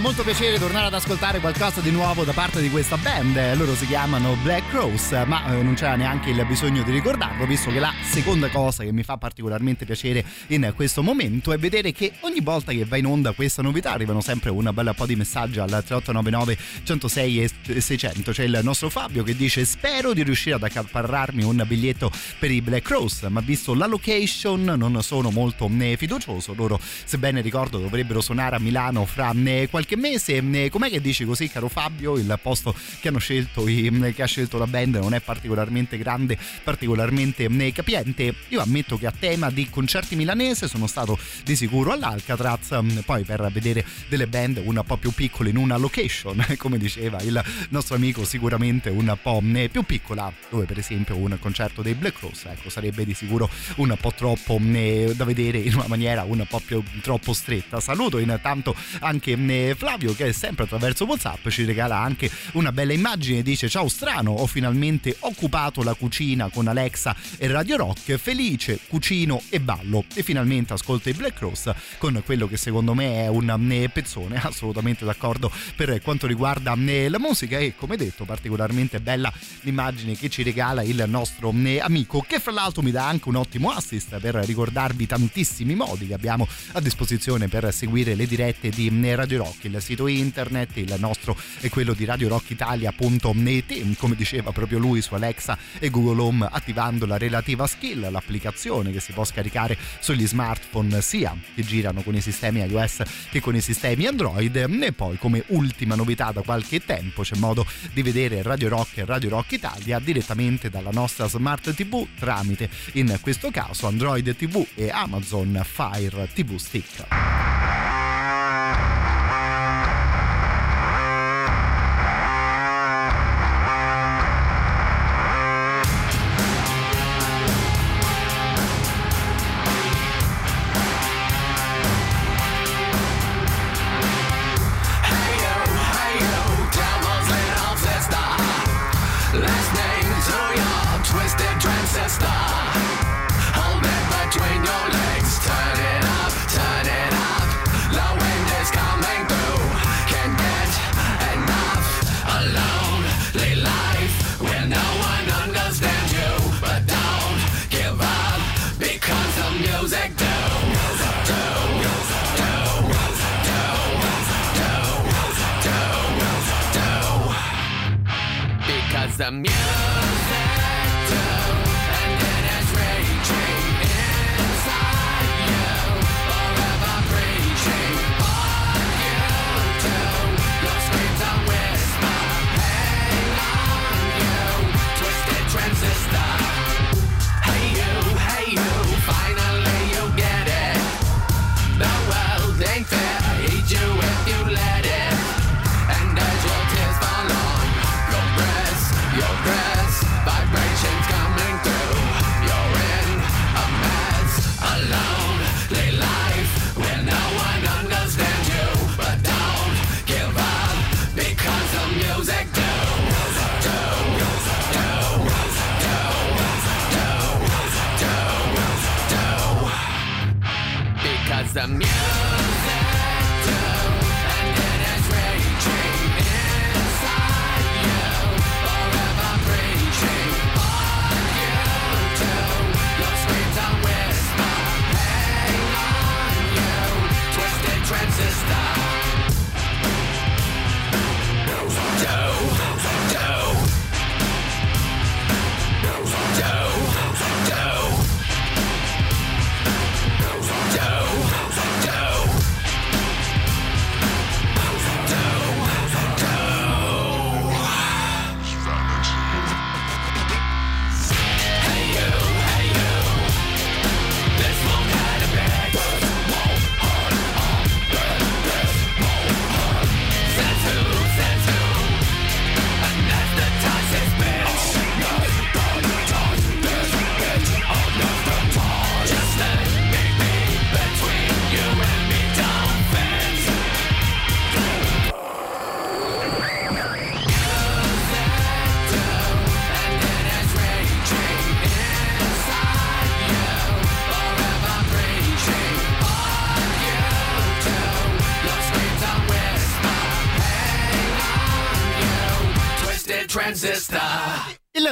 [0.00, 3.56] Molto piacere tornare ad ascoltare qualcosa di nuovo da parte di questa band.
[3.56, 7.70] Loro si chiamano Black Rose, ma eh, non c'era neanche il bisogno di ricordarlo, visto
[7.70, 12.12] che la seconda cosa che mi fa particolarmente piacere in questo momento è vedere che
[12.20, 15.58] ogni volta che va in onda questa novità arrivano sempre una bella po' di messaggi
[15.58, 18.32] al 3899 106 e 600.
[18.32, 22.60] C'è il nostro Fabio che dice spero di riuscire ad accaparrarmi un biglietto per i
[22.60, 26.54] Black Rose, ma visto la location non sono molto fiducioso.
[26.54, 29.32] Loro, sebbene ricordo, dovrebbero suonare a Milano fra
[29.68, 30.68] qualche mese.
[30.68, 32.16] Com'è che dici così, caro Fabio?
[32.16, 37.48] Il posto che hanno scelto, che ha scelto la band non è particolarmente grande, particolarmente
[37.72, 38.34] capiente.
[38.48, 43.24] Io ammetto che a tema di concerti milanese sono stato di sicuro all'Alcatraz, mm, poi
[43.24, 47.96] per vedere delle band un po' più piccole in una location, come diceva il nostro
[47.96, 52.46] amico, sicuramente un po' eh, più piccola, dove per esempio un concerto dei Black Cross,
[52.46, 56.60] ecco, sarebbe di sicuro un po' troppo eh, da vedere in una maniera un po'
[56.64, 57.80] più troppo stretta.
[57.80, 63.42] Saluto intanto anche eh, Flavio che sempre attraverso WhatsApp ci regala anche una bella immagine,
[63.42, 69.42] dice ciao strano, ho finalmente occupato la cucina con Alexa e Radio Rock, felice, cucino
[69.48, 73.68] e ballo e finalmente ascolto i Black Cross con quello che secondo me è un
[73.70, 79.32] eh, pezzone, assolutamente d'accordo per quanto riguarda eh, la musica e come detto particolarmente bella
[79.62, 83.36] l'immagine che ci regala il nostro eh, amico che fra l'altro mi dà anche un
[83.36, 88.88] ottimo assist per ricordarvi tantissimi modi che abbiamo a disposizione per seguire le dirette di
[89.14, 95.00] Radio Rock, il sito internet, il nostro è quello di radiorockitalia.net, come diceva proprio lui
[95.00, 100.26] su Alexa e Google Home attivando la relativa skill, l'applicazione che si può scaricare sugli
[100.26, 105.16] smartphone sia che girano con i sistemi iOS che con i sistemi Android e poi
[105.16, 109.52] come ultima novità da qualche tempo c'è modo di vedere Radio Rock e Radio Rock
[109.52, 116.28] Italia direttamente dalla nostra smart TV tramite in questo caso Android TV e Amazon Fire
[116.34, 117.69] TV Stick.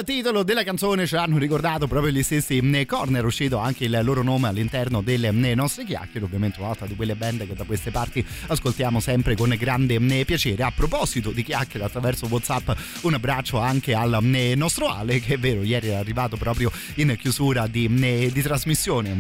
[0.08, 4.22] Titolo della canzone ce l'hanno ricordato proprio gli stessi mm, Corner, uscito anche il loro
[4.22, 8.24] nome all'interno delle mm, nostre chiacchiere, ovviamente un'altra di quelle band che da queste parti
[8.46, 10.62] ascoltiamo sempre con grande mm, piacere.
[10.62, 12.70] A proposito di chiacchiere attraverso Whatsapp,
[13.02, 14.18] un abbraccio anche al
[14.56, 17.86] nostro Ale, che è vero, ieri è arrivato proprio in chiusura di,
[18.32, 19.14] di trasmissione,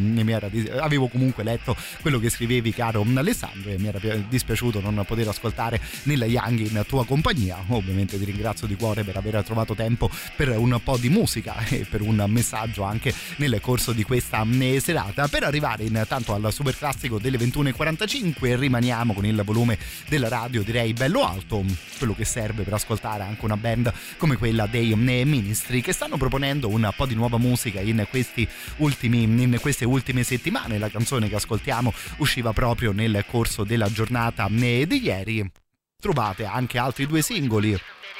[0.78, 5.78] avevo comunque letto quello che scrivevi caro Alessandro e mi era dispiaciuto non poter ascoltare
[6.04, 10.56] Nella Young in tua compagnia, ovviamente ti ringrazio di cuore per aver trovato tempo per
[10.56, 15.28] un po' di musica e per un messaggio anche nel corso di questa mm, serata.
[15.28, 19.78] Per arrivare intanto al super classico delle 21.45 rimaniamo con il volume
[20.08, 21.64] della radio direi bello alto,
[21.96, 26.16] quello che serve per ascoltare anche una band come quella dei mm, Ministri che stanno
[26.16, 28.06] proponendo un po' di nuova musica in,
[28.78, 30.78] ultimi, in queste ultime settimane.
[30.78, 35.50] La canzone che ascoltiamo usciva proprio nel corso della giornata mm, di ieri.
[36.00, 37.76] Trovate anche altri due singoli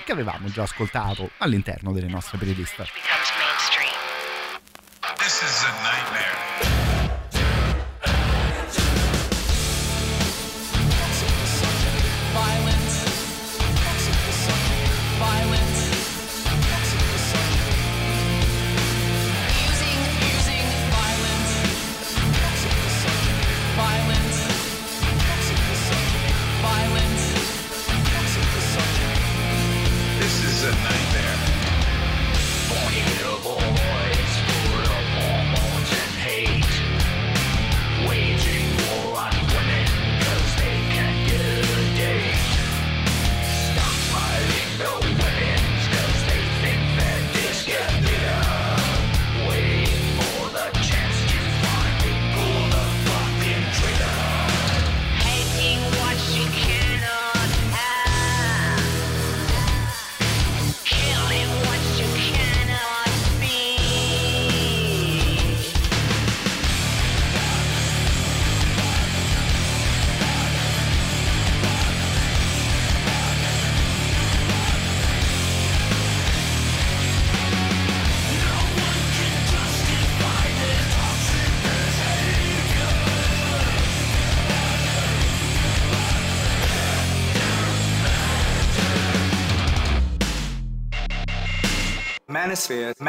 [0.09, 3.38] che avevamo già ascoltato all'interno delle nostre playlist.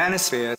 [0.09, 0.55] Hemisphäre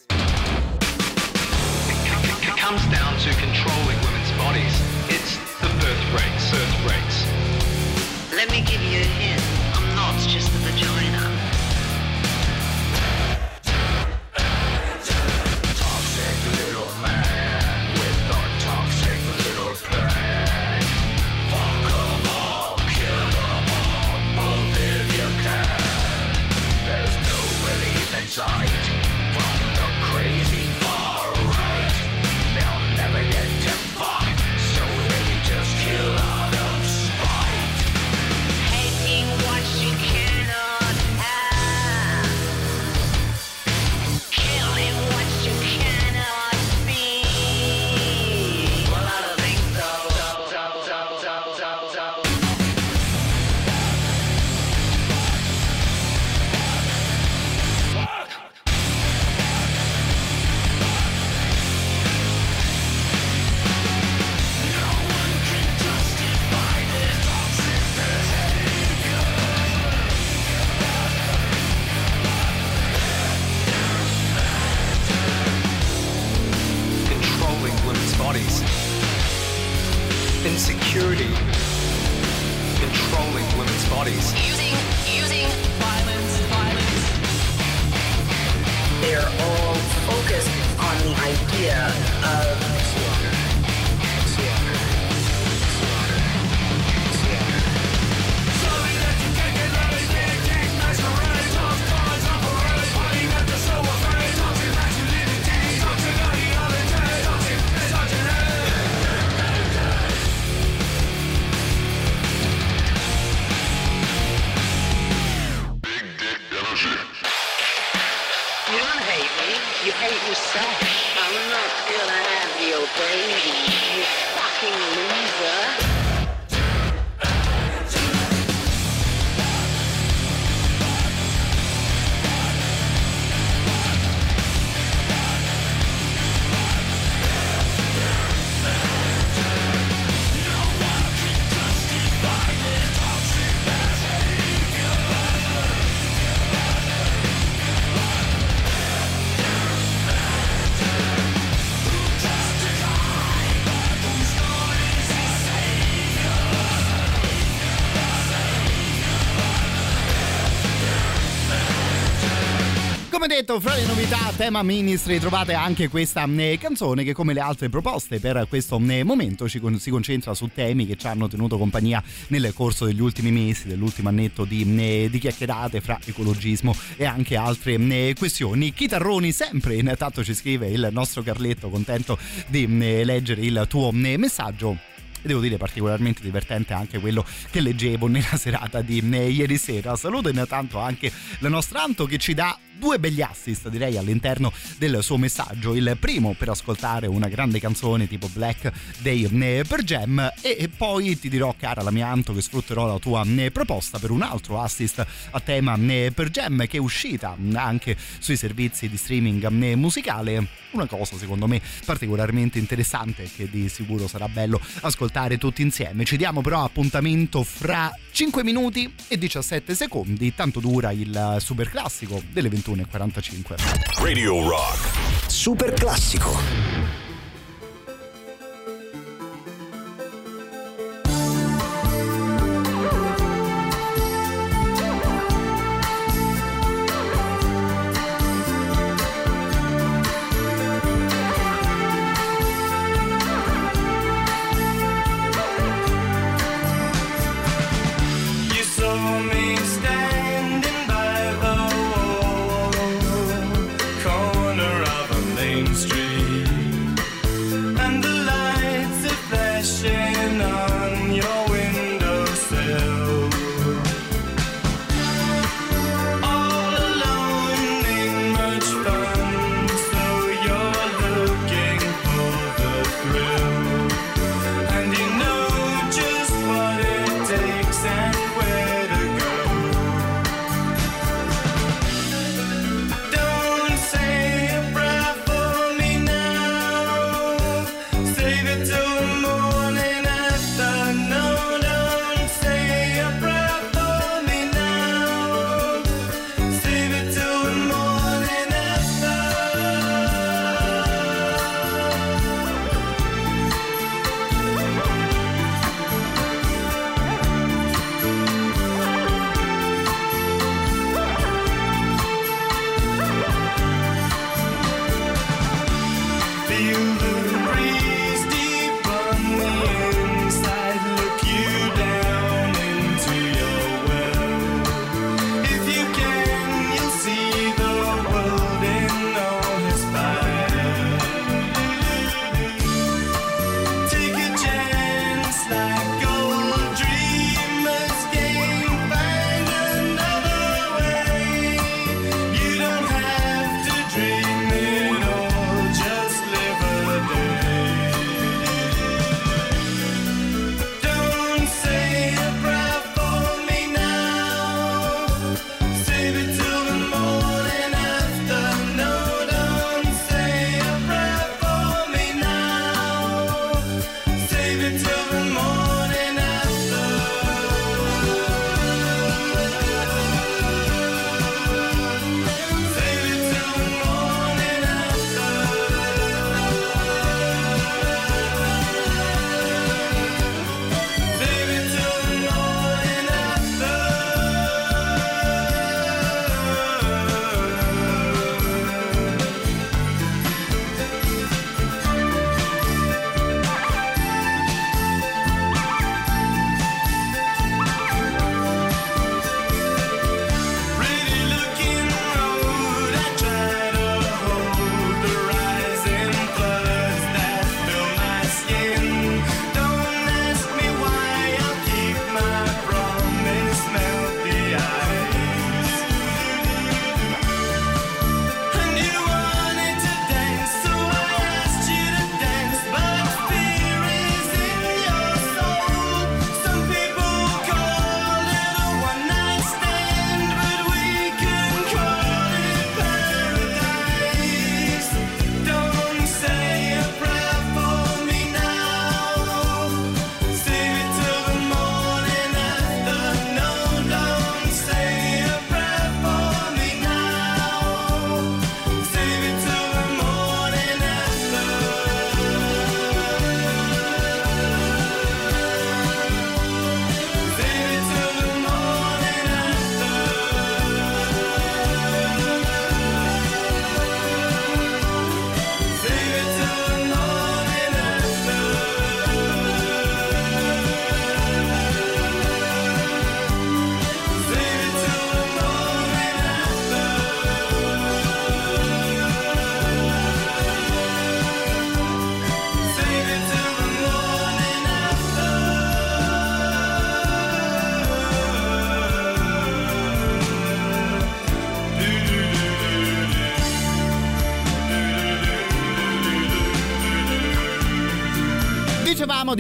[163.31, 167.69] detto, fra le novità tema Ministry trovate anche questa eh, canzone che come le altre
[167.69, 172.03] proposte per questo eh, momento ci si concentra su temi che ci hanno tenuto compagnia
[172.29, 177.37] nel corso degli ultimi mesi, dell'ultimo annetto di, eh, di chiacchierate fra ecologismo e anche
[177.37, 177.79] altre
[178.19, 178.73] questioni.
[178.73, 184.77] Chitarroni sempre, intanto ci scrive il nostro Carletto, contento di leggere il tuo messaggio
[185.23, 189.95] devo dire particolarmente divertente anche quello che leggevo nella serata di ieri sera.
[189.95, 195.03] Saluto intanto anche la nostra Anto che ci dà due begli assist direi all'interno del
[195.03, 195.75] suo messaggio.
[195.75, 199.29] Il primo per ascoltare una grande canzone tipo Black dei
[199.67, 203.99] per Jam e poi ti dirò cara la mia Anto che sfrutterò la tua proposta
[203.99, 205.79] per un altro assist a tema
[206.13, 210.59] per Jam che è uscita anche sui servizi di streaming musicale.
[210.71, 216.05] Una cosa secondo me particolarmente interessante che di sicuro sarà bello ascoltare tutti insieme.
[216.05, 220.35] Ci diamo però appuntamento fra 5 minuti e 17 secondi.
[220.35, 225.29] Tanto dura il super classico delle 21.45 Radio Rock.
[225.29, 227.10] Super classico.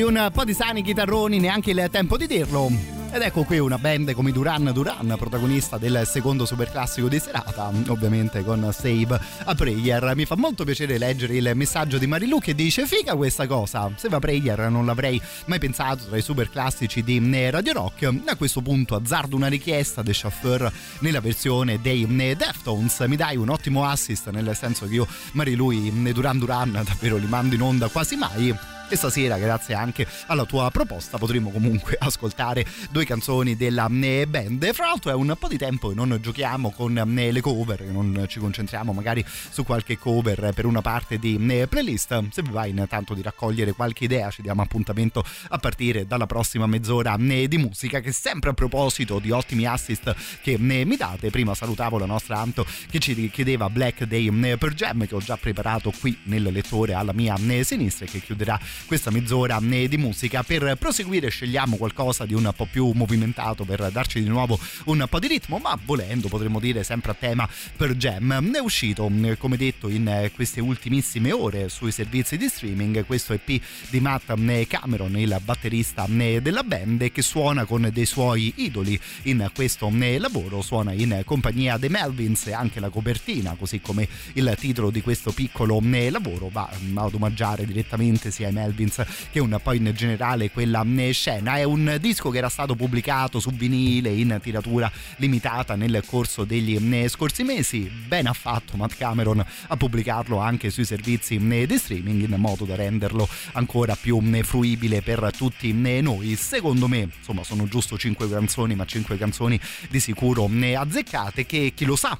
[0.01, 2.70] Di un po' di sani chitarroni, neanche il tempo di dirlo.
[3.12, 8.43] Ed ecco qui una band come Duran Duran, protagonista del secondo superclassico di serata, ovviamente
[8.43, 10.12] con Save a Prayer.
[10.16, 14.16] Mi fa molto piacere leggere il messaggio di Marilu che dice figa questa cosa, Save
[14.16, 18.10] a Prayer non l'avrei mai pensato tra i superclassici di Radio Rock.
[18.24, 23.01] A questo punto azzardo una richiesta The Chauffeur nella versione dei Deftones.
[23.01, 27.27] Mi dai un ottimo assist, nel senso che io Marilu e Duran Duran davvero li
[27.27, 32.66] mando in onda quasi mai e stasera grazie anche alla tua proposta potremo comunque ascoltare
[32.90, 34.72] due canzoni della eh, band.
[34.72, 38.24] Fra l'altro è un po' di tempo che non giochiamo con eh, le cover non
[38.28, 42.30] ci concentriamo magari su qualche cover per una parte di eh, playlist.
[42.30, 46.66] Se vi va intanto di raccogliere qualche idea ci diamo appuntamento a partire dalla prossima
[46.66, 51.30] mezz'ora di musica che sempre a proposito di ottimi assist che mi date.
[51.30, 55.36] Prima salutavo la nostra Anto che ci chiedeva Black Day per Jam che ho già
[55.36, 60.43] preparato qui nel lettore alla mia sinistra e che chiuderà questa mezz'ora di musica.
[60.43, 65.19] Per proseguire scegliamo qualcosa di un po' più movimentato per darci di nuovo un po'
[65.19, 68.55] di ritmo, ma volendo potremmo dire sempre a tema per Jam.
[68.55, 74.01] È uscito, come detto, in queste ultimissime ore sui servizi di streaming questo EP di
[74.01, 74.32] Matt
[74.66, 80.93] Cameron, il batterista della band, che suona con dei suoi idoli in questo lavoro, suona
[80.93, 85.81] in compagnia dei Melvins e anche la copertina, così come il titolo di questo piccolo
[86.11, 90.84] lavoro va ad omaggiare direttamente sia ai Melvins Melvins che un po' in generale quella
[91.12, 91.56] scena.
[91.56, 96.78] È un disco che era stato pubblicato su vinile in tiratura limitata nel corso degli
[97.09, 97.90] scorsi mesi.
[98.06, 102.76] Ben ha fatto Matt Cameron a pubblicarlo anche sui servizi di streaming in modo da
[102.76, 106.36] renderlo ancora più fruibile per tutti noi.
[106.36, 111.84] Secondo me, insomma, sono giusto 5 canzoni, ma 5 canzoni di sicuro azzeccate che chi
[111.84, 112.18] lo sa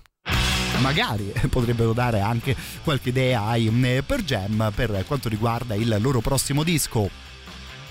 [0.81, 3.71] magari potrebbero dare anche qualche idea ai
[4.07, 7.09] per Jam per quanto riguarda il loro prossimo disco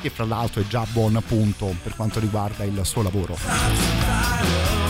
[0.02, 4.89] che fra l'altro è già buon appunto per quanto riguarda il suo lavoro.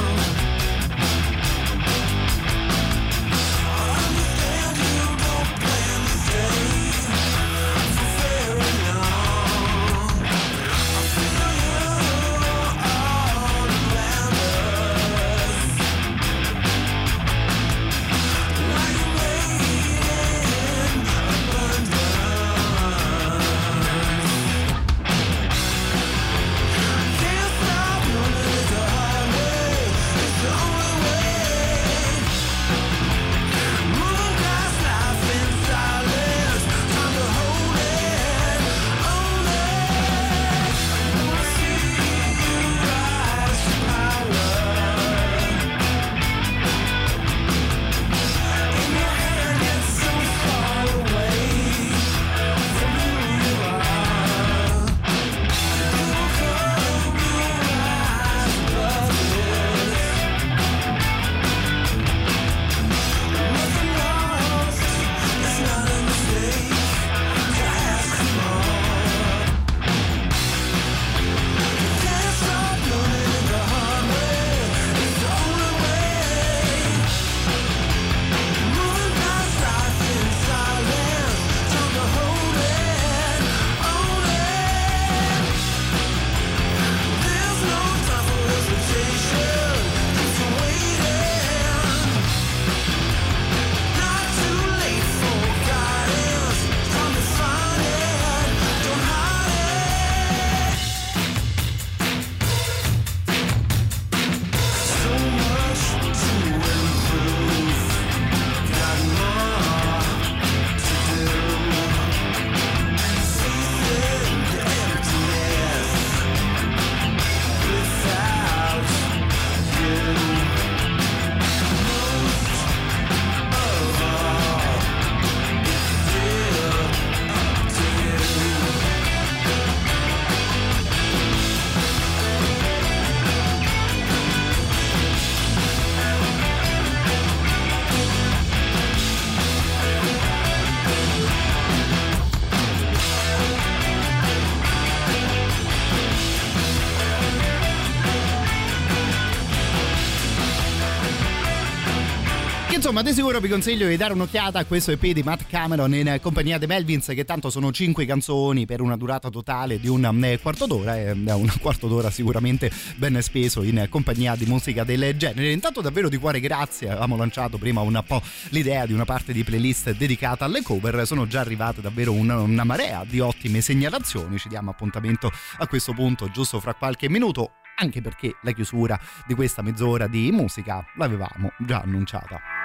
[152.90, 156.18] Insomma, di sicuro vi consiglio di dare un'occhiata a questo EP di Matt Cameron in
[156.20, 160.40] compagnia dei Melvins, che tanto sono cinque canzoni per una durata totale di un eh,
[160.40, 160.98] quarto d'ora.
[160.98, 165.52] E eh, un quarto d'ora sicuramente ben speso in compagnia di musica del genere.
[165.52, 166.90] Intanto, davvero di cuore grazie.
[166.90, 171.06] Avevamo lanciato prima un po' l'idea di una parte di playlist dedicata alle cover.
[171.06, 174.40] Sono già arrivate davvero una, una marea di ottime segnalazioni.
[174.40, 179.36] Ci diamo appuntamento a questo punto giusto fra qualche minuto anche perché la chiusura di
[179.36, 182.59] questa mezz'ora di musica l'avevamo già annunciata.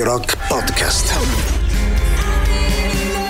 [0.00, 1.18] Radio Rock Podcast.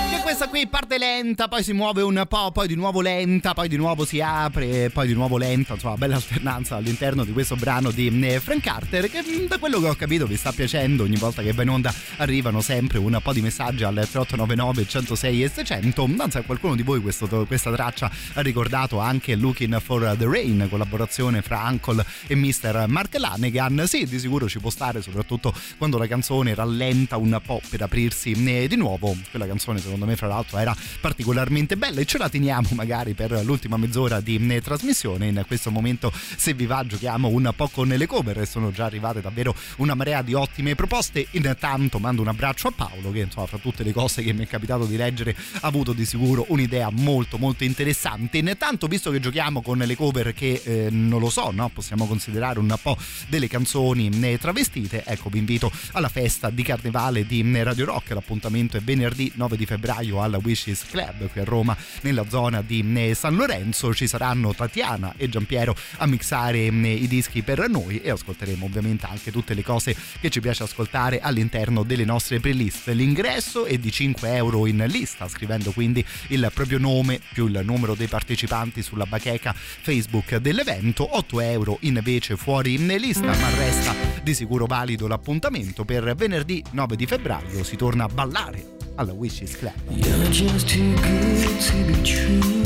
[0.09, 3.67] Che questa qui parte lenta, poi si muove un po', poi di nuovo lenta, poi
[3.67, 7.91] di nuovo si apre, poi di nuovo lenta, insomma, bella alternanza all'interno di questo brano
[7.91, 11.17] di eh, Frank Carter che mm, da quello che ho capito vi sta piacendo, ogni
[11.17, 15.49] volta che va in onda arrivano sempre un po' di messaggi al 3899 106 e
[15.49, 20.15] 600, non so se qualcuno di voi questo, questa traccia ha ricordato anche Looking for
[20.17, 22.85] the Rain, collaborazione fra Uncle e Mr.
[22.87, 27.61] Mark Lanegan, sì di sicuro ci può stare soprattutto quando la canzone rallenta un po'
[27.69, 32.05] per aprirsi eh, di nuovo, quella canzone secondo me fra l'altro era particolarmente bella e
[32.05, 35.27] ce la teniamo magari per l'ultima mezz'ora di eh, trasmissione.
[35.27, 39.21] In questo momento, se vi va, giochiamo un po' con le cover sono già arrivate
[39.21, 41.27] davvero una marea di ottime proposte.
[41.31, 44.47] Intanto mando un abbraccio a Paolo che insomma fra tutte le cose che mi è
[44.47, 48.37] capitato di leggere ha avuto di sicuro un'idea molto molto interessante.
[48.37, 51.69] Intanto visto che giochiamo con le cover che eh, non lo so, no?
[51.69, 57.25] possiamo considerare un po' delle canzoni eh, travestite, ecco vi invito alla festa di carnevale
[57.25, 61.43] di eh, Radio Rock, l'appuntamento è venerdì 9 di febbraio alla Wishes Club qui a
[61.43, 63.93] Roma nella zona di eh, San Lorenzo.
[63.93, 69.31] Ci saranno Tatiana e Giampiero a mixare i dischi per noi e ascolteremo ovviamente anche
[69.31, 72.89] tutte le cose che ci piace ascoltare all'interno delle nostre playlist.
[72.89, 77.95] L'ingresso è di 5 euro in lista scrivendo quindi il proprio nome più il numero
[77.95, 81.17] dei partecipanti sulla bacheca Facebook dell'evento.
[81.17, 86.95] 8 euro invece fuori in lista ma resta di sicuro valido l'appuntamento per venerdì 9
[86.95, 87.63] di febbraio.
[87.63, 92.63] Si torna a ballare alla Wishes Club You're just too good to be true.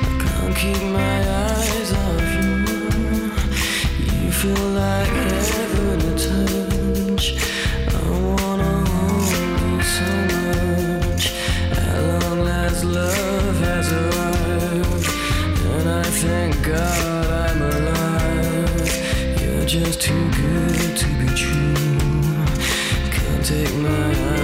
[0.00, 2.64] I can't keep my eyes off you.
[4.24, 7.24] You feel like heaven to touch.
[7.88, 9.28] I wanna hold
[9.60, 11.24] you so much.
[11.76, 15.08] At long last, love has arrived,
[15.74, 19.42] and I thank God I'm alive.
[19.42, 21.74] You're just too good to be true.
[23.12, 24.43] Can't take my eyes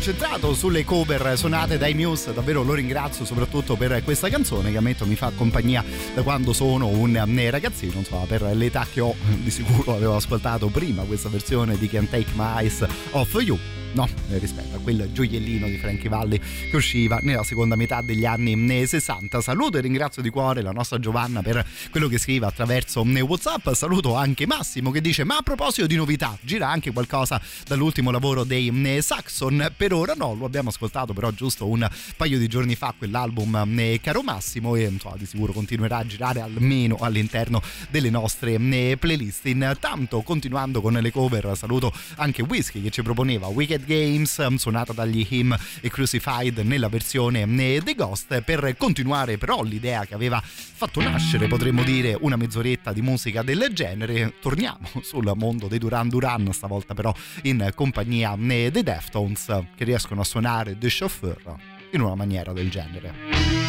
[0.00, 5.04] concentrato sulle cover suonate dai Muse, davvero lo ringrazio soprattutto per questa canzone che ammetto
[5.04, 9.14] mi fa compagnia da quando sono un mh, ragazzino, insomma per l'età che ho
[9.44, 13.58] di sicuro avevo ascoltato prima questa versione di Can't Take My Eyes Off You
[13.92, 14.08] no?
[14.30, 19.40] Eh, rispetto quel gioiellino di Frankie Valli che usciva nella seconda metà degli anni 60.
[19.40, 23.70] Saluto e ringrazio di cuore la nostra Giovanna per quello che scrive attraverso WhatsApp.
[23.70, 28.44] Saluto anche Massimo che dice: Ma a proposito di novità, gira anche qualcosa dall'ultimo lavoro
[28.44, 29.72] dei Saxon?
[29.76, 34.22] Per ora no, lo abbiamo ascoltato però giusto un paio di giorni fa quell'album Caro
[34.22, 38.58] Massimo e insomma, di sicuro continuerà a girare almeno all'interno delle nostre
[38.96, 39.46] playlist.
[39.46, 44.38] Intanto, continuando con le cover, saluto anche Whisky che ci proponeva Wicked Games,
[44.70, 47.44] suonata dagli Him e Crucified nella versione
[47.82, 53.02] The Ghost, per continuare però l'idea che aveva fatto nascere, potremmo dire, una mezz'oretta di
[53.02, 54.34] musica del genere.
[54.40, 60.24] Torniamo sul mondo dei Duran Duran, stavolta però in compagnia dei Deftones, che riescono a
[60.24, 61.56] suonare The Chauffeur
[61.90, 63.59] in una maniera del genere.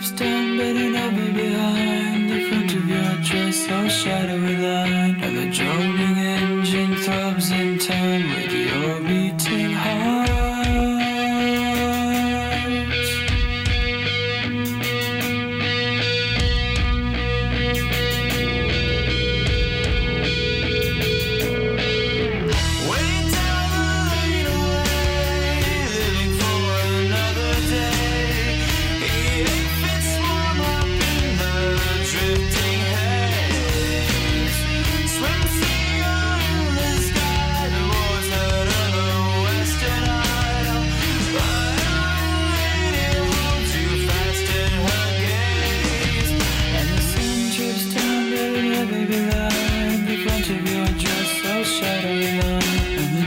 [0.00, 1.29] steps down, but I never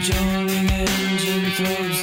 [0.04, 2.03] Cajoling engine throbs.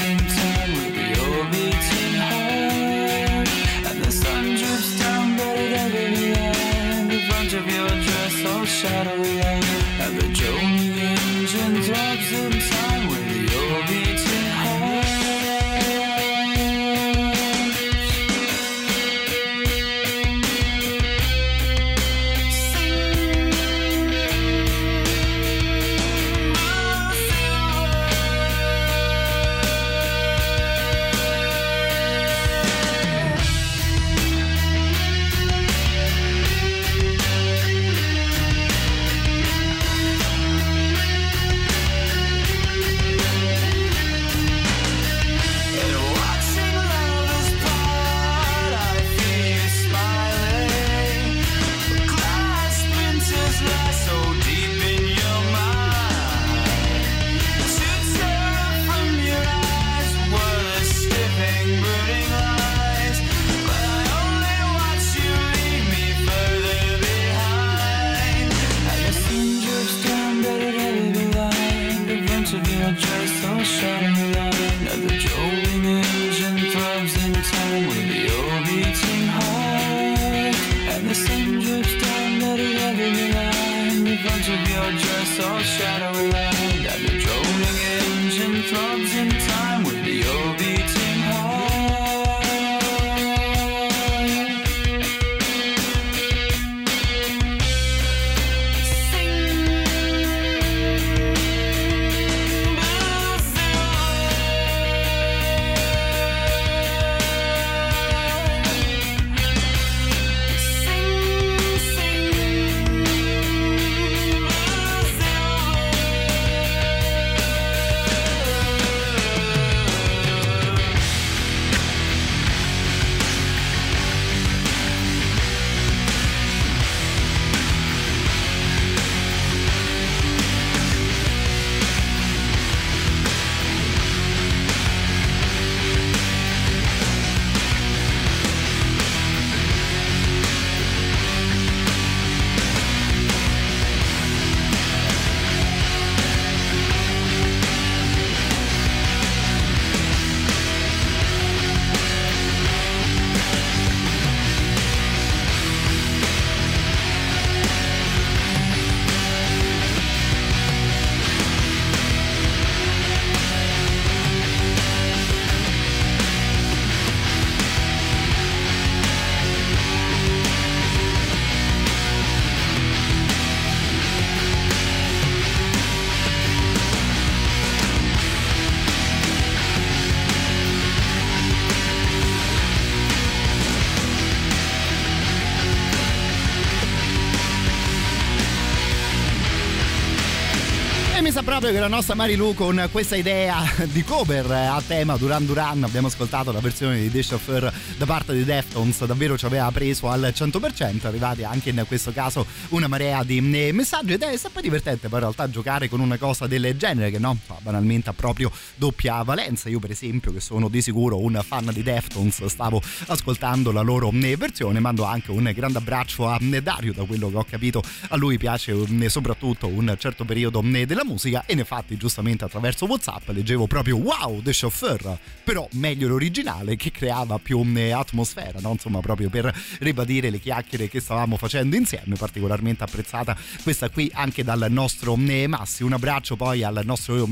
[191.60, 193.62] Proprio che la nostra Marilu con questa idea
[193.92, 195.84] di cover a tema Duran Duran.
[195.84, 200.08] Abbiamo ascoltato la versione di The Chauffeur da parte di Deftones davvero ci aveva preso
[200.08, 205.08] al 100% arrivati anche in questo caso una marea di messaggi ed è sempre divertente
[205.08, 208.50] poi in realtà giocare con una cosa del genere che no banalmente ha proprio
[208.80, 209.68] doppia valenza.
[209.68, 214.10] Io per esempio che sono di sicuro un fan di Deftones stavo ascoltando la loro
[214.10, 216.94] versione mando anche un grande abbraccio a Dario.
[216.94, 218.74] Da quello che ho capito a lui piace
[219.08, 221.44] soprattutto un certo periodo della musica.
[221.44, 223.28] E ne fatti giustamente attraverso Whatsapp.
[223.28, 227.58] Leggevo proprio wow The Chauffeur però meglio l'originale che creava più
[227.92, 228.70] atmosfera no?
[228.72, 232.14] insomma proprio per ribadire le chiacchiere che stavamo facendo insieme.
[232.16, 235.82] Particolarmente apprezzata questa qui anche dal nostro Massi.
[235.82, 237.28] Un abbraccio poi al nostro,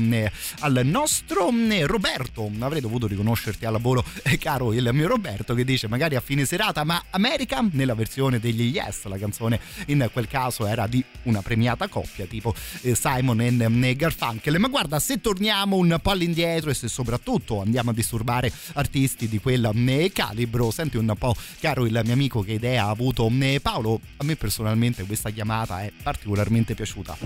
[0.59, 1.38] al nostro
[1.85, 2.51] Roberto.
[2.59, 4.03] Avrei dovuto riconoscerti al lavoro
[4.39, 7.65] caro il mio Roberto che dice magari a fine serata ma America?
[7.71, 12.53] Nella versione degli Yes la canzone in quel caso era di una premiata coppia tipo
[12.81, 14.59] Simon e Garfunkel.
[14.59, 19.39] Ma guarda se torniamo un po' all'indietro e se soprattutto andiamo a disturbare artisti di
[19.39, 19.71] quel
[20.13, 23.29] calibro senti un po' caro il mio amico che idea ha avuto
[23.61, 27.17] Paolo a me personalmente questa chiamata è particolarmente piaciuta.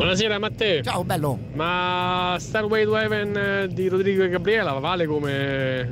[0.00, 0.82] Buonasera Matteo.
[0.82, 1.38] Ciao bello.
[1.52, 5.90] Ma Starway to Heaven di Rodrigo e Gabriela vale come,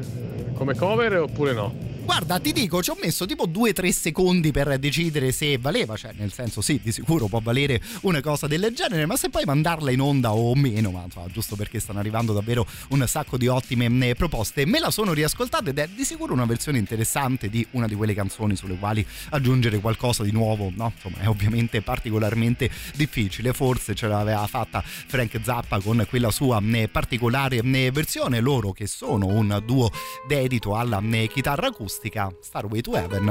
[0.55, 1.88] come cover oppure no?
[2.09, 6.32] Guarda, ti dico, ci ho messo tipo 2-3 secondi per decidere se valeva, cioè nel
[6.32, 10.01] senso sì, di sicuro può valere una cosa del genere, ma se poi mandarla in
[10.01, 14.64] onda o meno, ma insomma, giusto perché stanno arrivando davvero un sacco di ottime proposte,
[14.64, 18.14] me la sono riascoltata ed è di sicuro una versione interessante di una di quelle
[18.14, 20.90] canzoni sulle quali aggiungere qualcosa di nuovo, no?
[20.94, 26.59] Insomma, è ovviamente particolarmente difficile, forse ce l'aveva fatta Frank Zappa con quella sua
[26.90, 27.60] particolare
[27.93, 29.90] versione, loro che sono un duo
[30.26, 31.97] dedito alla chitarra acustica
[32.40, 33.24] Starway to Heaven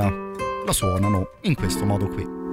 [0.66, 2.47] la suonano in questo modo qui.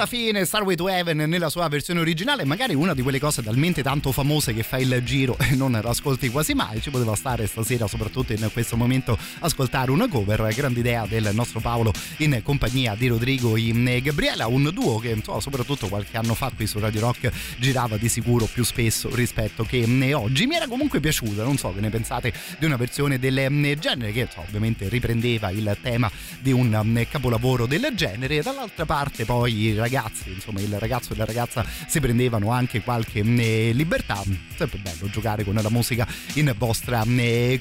[0.00, 3.82] Alla fine Starway to Heaven nella sua versione originale, magari una di quelle cose talmente
[3.82, 7.46] tanto famose che fa il giro e non la ascolti quasi mai, ci poteva stare
[7.46, 12.94] stasera soprattutto in questo momento ascoltare una cover, grande idea del nostro Paolo in compagnia
[12.94, 17.00] di Rodrigo e Gabriela, un duo che insomma, soprattutto qualche anno fa qui su Radio
[17.00, 20.46] Rock girava di sicuro più spesso rispetto che oggi.
[20.46, 24.20] Mi era comunque piaciuta, non so che ne pensate di una versione del genere che
[24.20, 26.10] insomma, ovviamente riprendeva il tema
[26.40, 31.24] di un capolavoro del genere, dall'altra parte poi i ragazzi, insomma il ragazzo e la
[31.24, 34.22] ragazza si prendevano anche qualche libertà,
[34.56, 37.04] sempre bello giocare con la musica in vostra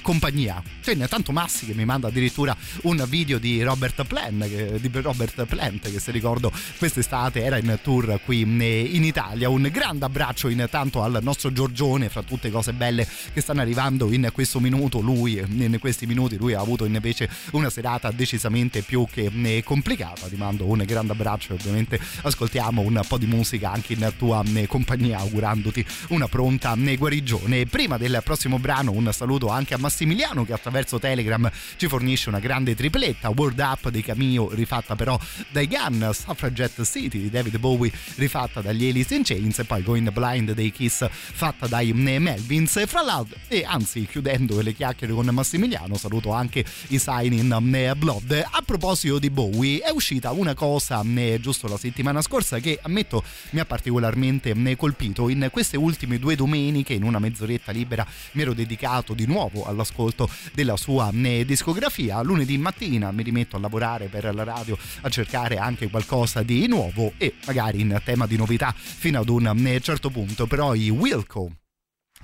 [0.02, 0.62] compagnia.
[0.82, 5.92] C'è intanto Massi che mi manda addirittura un video di Robert Plant, di Robert Plant
[5.92, 9.50] che se ricordo quest'estate era in tour qui in Italia.
[9.50, 14.30] Un grande abbraccio intanto al nostro Giorgione fra tutte cose belle che stanno arrivando in
[14.32, 15.00] questo minuto.
[15.00, 20.28] Lui in questi minuti lui ha avuto invece una serata decisamente più che complicata.
[20.28, 24.44] Ti mando un grande abbraccio e ovviamente ascoltiamo un po' di musica anche in tua
[24.68, 27.66] compagnia augurandoti una pronta guarigione.
[27.66, 32.40] Prima del prossimo brano un saluto anche a Massimiliano che attraverso Telegram ci fornisce una
[32.40, 33.30] grande tripletta.
[33.30, 35.20] World Up dei Camillo rifatta però
[35.50, 40.12] dai Gun, Suffragette City di David Bowie rifatta dagli Alice in Chains e poi Going
[40.12, 42.88] Blind dei Kiss fatta dai Melvins.
[42.88, 48.46] Fra l'altro e anzi chiudendo le chiacchiere con Massimiliano saluto anche i Sign in Blood.
[48.50, 51.04] A proposito di Bowie è uscita una cosa
[51.40, 55.30] giusto la settimana scorsa che ammetto mi ha particolarmente colpito.
[55.30, 60.30] In queste ultime due domeniche in una mezz'oretta libera mi ero dedicato di nuovo all'ascolto
[60.54, 61.12] della sua
[61.46, 62.22] discografia.
[62.22, 67.14] Lunedì mattina mi rimetto a lavorare per la radio a cercare anche qualcosa di nuovo
[67.18, 70.48] e magari in tema di novità fino ad un certo punto.
[70.48, 71.52] Però i Wilco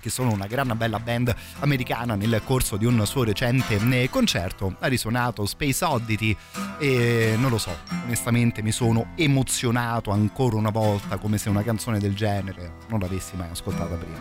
[0.06, 3.80] che sono una gran bella band americana nel corso di un suo recente
[4.11, 4.76] concerto.
[4.77, 6.38] Ha risuonato Space Oddity
[6.77, 11.98] e non lo so onestamente mi sono emozionato ancora una volta come se una canzone
[11.98, 14.19] del genere non l'avessi mai ascoltata prima.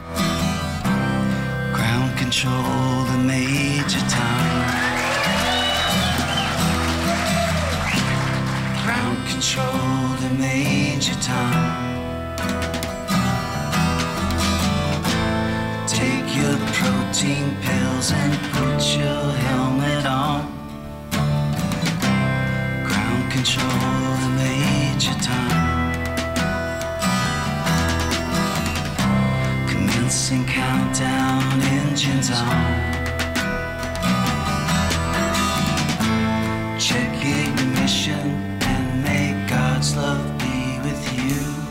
[1.73, 4.01] Ground control the major
[8.83, 11.94] Ground control the major town
[15.87, 20.47] Take your protein pills and put your helmet on.
[22.87, 23.69] Ground control
[24.25, 25.93] the major time.
[29.69, 32.95] Commencing countdown, engines on.
[36.79, 38.27] Check ignition
[38.63, 41.65] and may God's love be with you.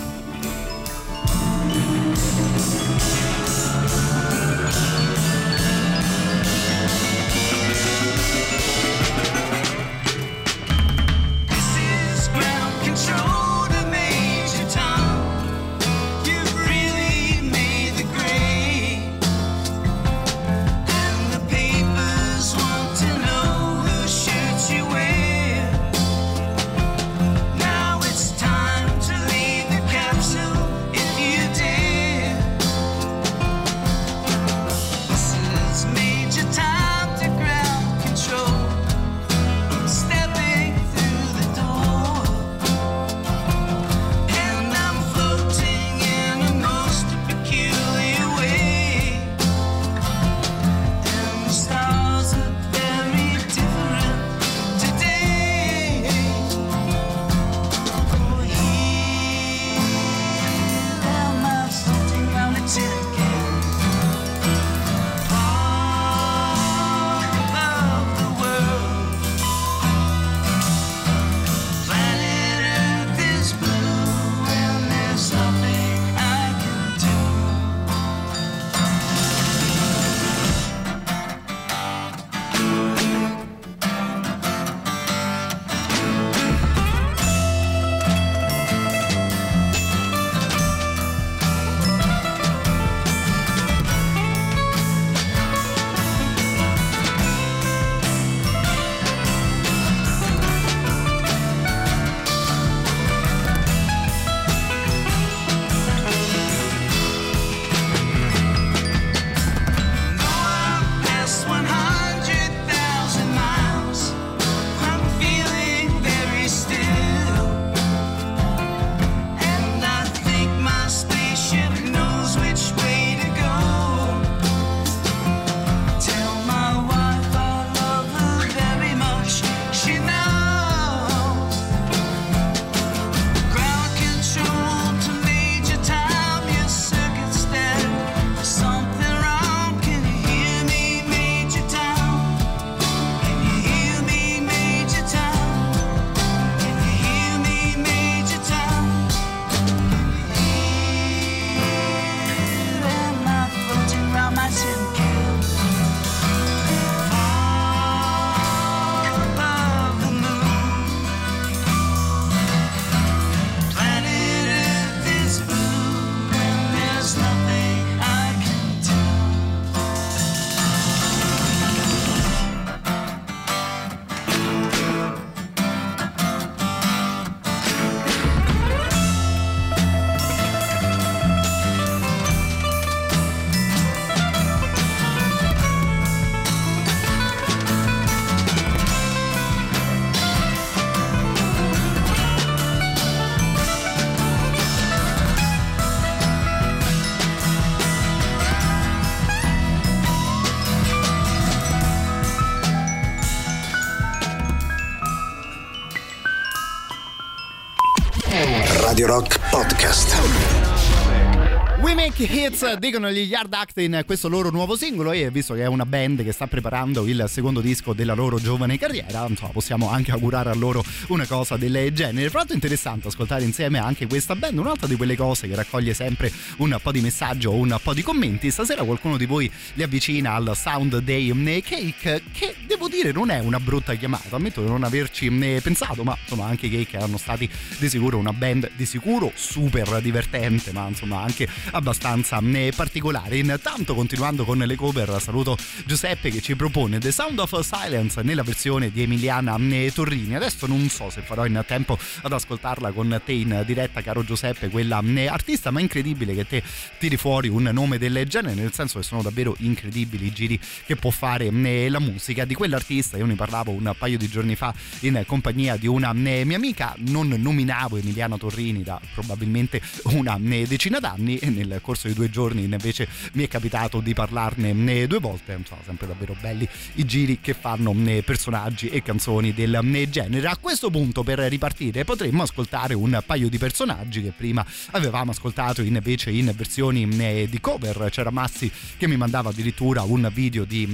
[212.15, 215.65] Make Hits dicono gli Yard Act in questo loro nuovo singolo e visto che è
[215.65, 220.11] una band che sta preparando il secondo disco della loro giovane carriera insomma possiamo anche
[220.11, 222.29] augurare a loro una cosa del genere.
[222.29, 226.31] Fra è interessante ascoltare insieme anche questa band un'altra di quelle cose che raccoglie sempre
[226.57, 228.51] un po' di messaggio o un po' di commenti.
[228.51, 232.55] Stasera qualcuno di voi li avvicina al Sound Day Cake che
[232.93, 235.29] dire non è una brutta chiamata ammetto di non averci
[235.61, 237.49] pensato ma insomma anche i Cake erano stati
[237.79, 242.39] di sicuro una band di sicuro super divertente ma insomma anche abbastanza
[242.75, 243.37] particolare.
[243.37, 248.43] Intanto, continuando con le cover, saluto Giuseppe che ci propone The Sound of Silence nella
[248.43, 249.57] versione di Emiliana
[249.93, 250.35] Torrini.
[250.35, 254.69] Adesso non so se farò in tempo ad ascoltarla con te in diretta, caro Giuseppe,
[254.69, 256.63] quella artista, ma incredibile che te
[256.99, 260.95] tiri fuori un nome del genere, nel senso che sono davvero incredibili i giri che
[260.95, 261.49] può fare
[261.89, 262.53] la musica di
[262.83, 263.17] quell'artista.
[263.17, 267.29] Io ne parlavo un paio di giorni fa in compagnia di una mia amica, non
[267.29, 273.07] nominavo Emiliana Torrini da probabilmente una decina d'anni e nel corso di due giorni invece
[273.33, 277.93] mi è capitato di parlarne due volte, insomma, sempre davvero belli i giri che fanno
[278.25, 280.47] personaggi e canzoni del genere.
[280.47, 285.81] A questo punto per ripartire potremmo ascoltare un paio di personaggi che prima avevamo ascoltato
[285.81, 287.07] invece in versioni
[287.47, 288.09] di cover.
[288.09, 290.87] C'era Massi che mi mandava addirittura un video di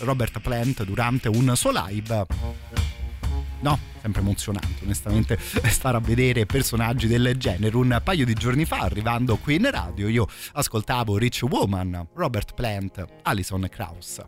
[0.00, 2.26] Robert Plant durante un suo live
[3.60, 3.78] no?
[4.00, 5.38] Sempre emozionante, onestamente,
[5.70, 7.76] stare a vedere personaggi del genere.
[7.76, 13.04] Un paio di giorni fa, arrivando qui in radio, io ascoltavo Rich Woman, Robert Plant,
[13.22, 14.20] Alison Krauss.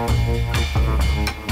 [0.00, 1.49] was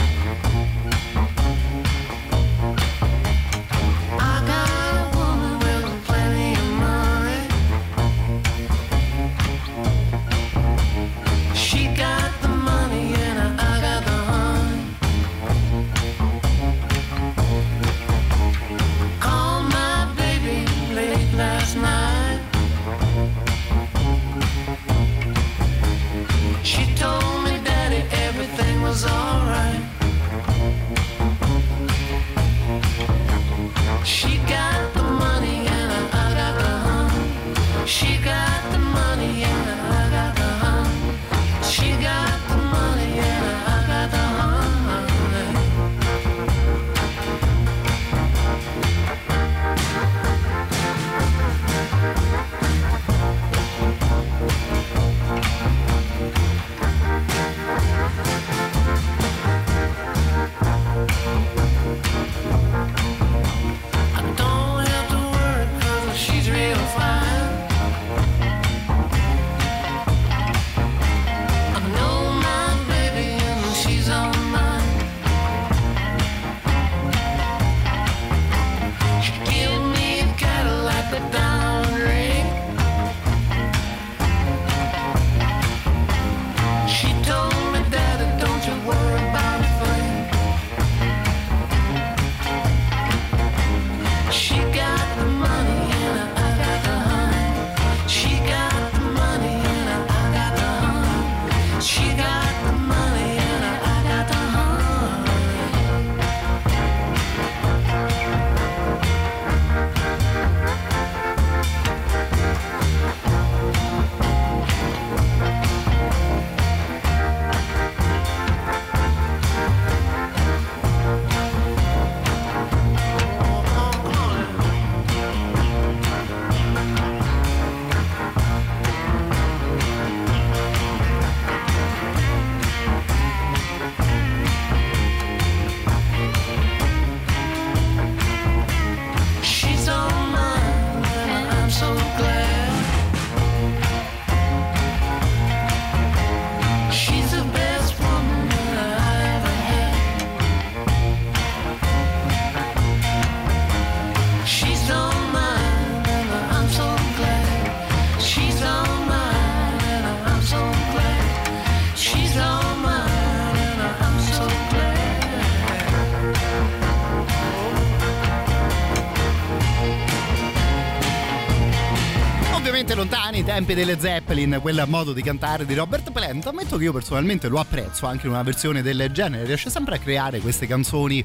[173.59, 177.59] tempi delle Zeppelin, quel modo di cantare di Robert Plant, ammetto che io personalmente lo
[177.59, 181.25] apprezzo anche in una versione del genere, riesce sempre a creare queste canzoni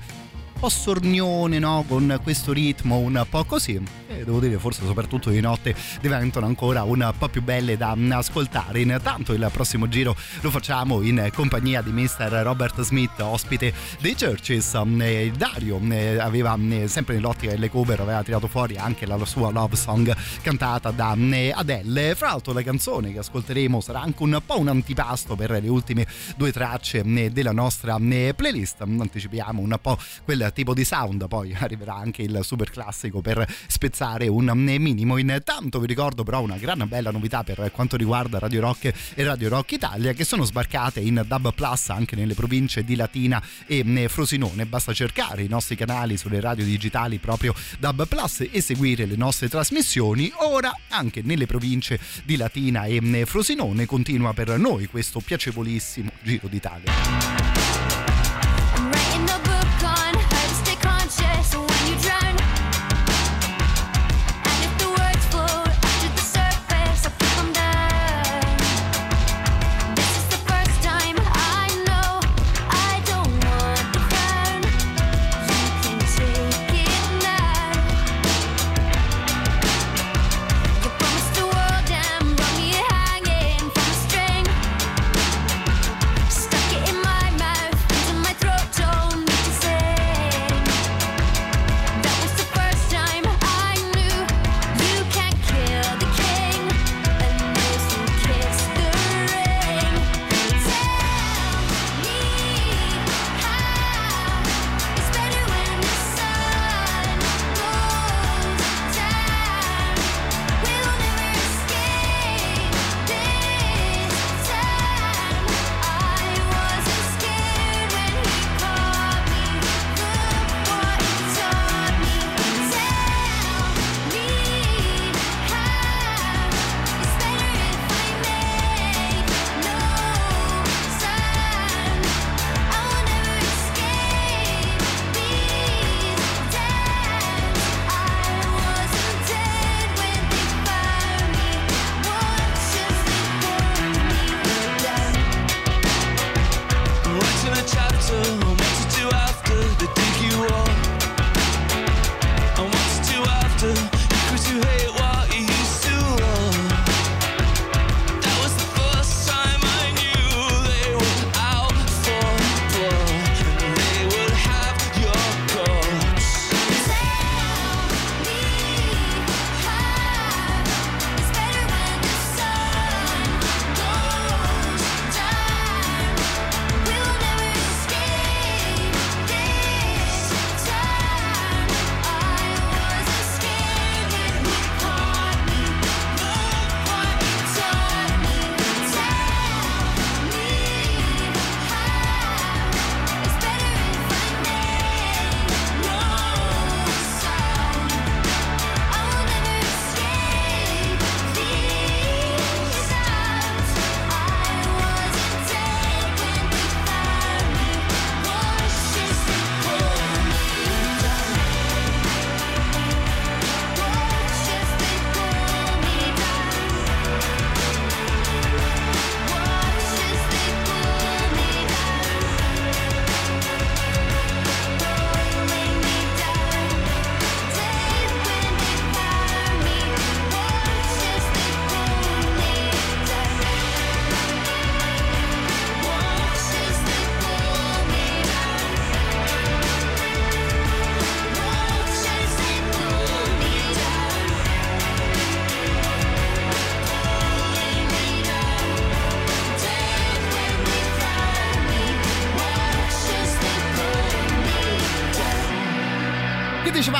[0.59, 1.85] po' sornione, no?
[1.87, 3.79] Con questo ritmo un po' così.
[4.23, 8.79] Devo dire, forse soprattutto di notte diventano ancora un po' più belle da ascoltare.
[8.79, 12.41] Intanto il prossimo giro lo facciamo in compagnia di Mr.
[12.43, 14.79] Robert Smith, ospite dei Churches.
[14.99, 19.75] Eh, Dario eh, aveva sempre nell'ottica delle cover, aveva tirato fuori anche la sua love
[19.75, 22.15] song cantata da Adele.
[22.15, 26.07] Fra l'altro, la canzone che ascolteremo sarà anche un po' un antipasto per le ultime
[26.37, 28.81] due tracce della nostra playlist.
[28.81, 34.12] Anticipiamo un po' quel tipo di sound, poi arriverà anche il super classico per spezzare
[34.27, 35.17] un minimo.
[35.17, 39.49] Intanto vi ricordo però una gran bella novità per quanto riguarda Radio Rock e Radio
[39.49, 44.65] Rock Italia che sono sbarcate in Dub Plus anche nelle province di Latina e Frosinone.
[44.65, 49.49] Basta cercare i nostri canali sulle radio digitali proprio Dub Plus e seguire le nostre
[49.49, 50.31] trasmissioni.
[50.37, 58.02] Ora anche nelle province di Latina e Frosinone continua per noi questo piacevolissimo Giro d'Italia.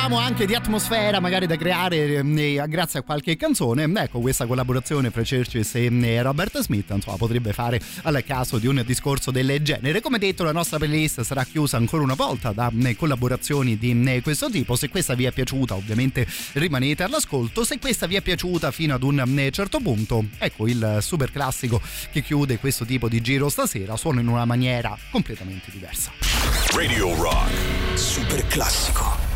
[0.04, 5.10] Dicevamo anche di atmosfera magari da creare eh, grazie a qualche canzone ecco questa collaborazione
[5.10, 9.62] fra Churches e eh, Robert Smith insomma potrebbe fare al caso di un discorso del
[9.62, 13.98] genere come detto la nostra playlist sarà chiusa ancora una volta da eh, collaborazioni di
[14.06, 18.20] eh, questo tipo se questa vi è piaciuta ovviamente rimanete all'ascolto se questa vi è
[18.20, 21.80] piaciuta fino ad un certo punto ecco il super classico
[22.12, 26.12] che chiude questo tipo di giro stasera suona in una maniera completamente diversa
[26.74, 27.96] Radio Rock.
[27.96, 29.33] Super classico.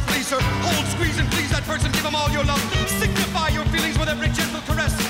[0.00, 0.40] Please her.
[0.40, 2.60] Hold, squeeze, and please that person, give them all your love.
[3.00, 5.01] Signify your feelings with every gentle caress.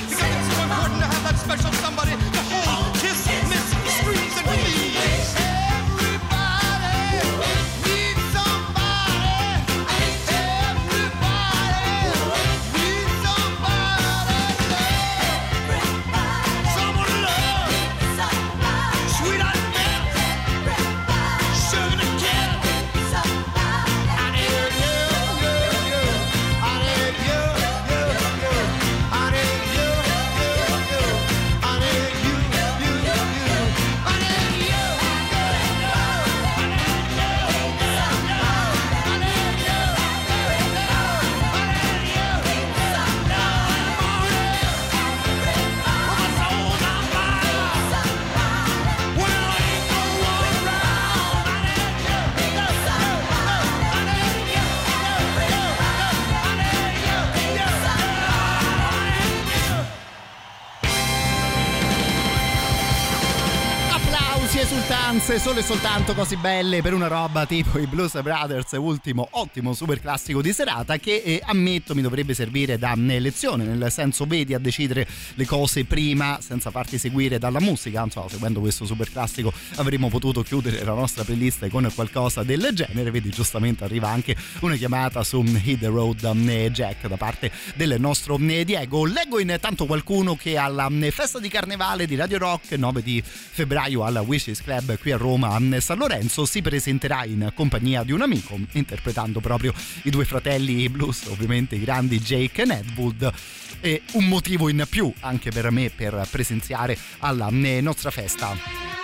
[65.53, 70.01] Solo e soltanto così belle per una roba tipo i Blues Brothers, ultimo ottimo super
[70.01, 74.59] classico di serata che eh, ammetto mi dovrebbe servire da lezione, nel senso vedi a
[74.59, 80.09] decidere le cose prima senza farti seguire dalla musica, so, seguendo questo super classico avremmo
[80.09, 85.23] potuto chiudere la nostra playlist con qualcosa del genere, vedi giustamente arriva anche una chiamata
[85.23, 89.05] su Hit the Road eh, Jack da parte del nostro eh, Diego.
[89.05, 94.03] Leggo intanto qualcuno che alla eh, festa di carnevale di Radio Rock 9 di febbraio
[94.03, 98.23] al Wishes Club qui a Roma a San Lorenzo si presenterà in compagnia di un
[98.23, 99.73] amico interpretando proprio
[100.05, 103.33] i due fratelli blues ovviamente i grandi Jake e Nedwood
[103.81, 109.03] e un motivo in più anche per me per presenziare alla eh, nostra festa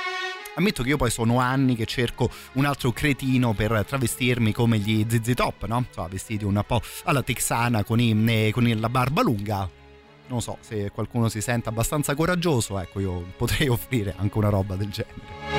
[0.59, 5.07] Ammetto che io poi sono anni che cerco un altro cretino per travestirmi come gli
[5.09, 5.85] ZZ Top, no?
[5.87, 9.71] Insomma, vestiti un po' alla texana con, i, eh, con la barba lunga.
[10.27, 14.75] Non so, se qualcuno si sente abbastanza coraggioso, ecco, io potrei offrire anche una roba
[14.75, 15.58] del genere.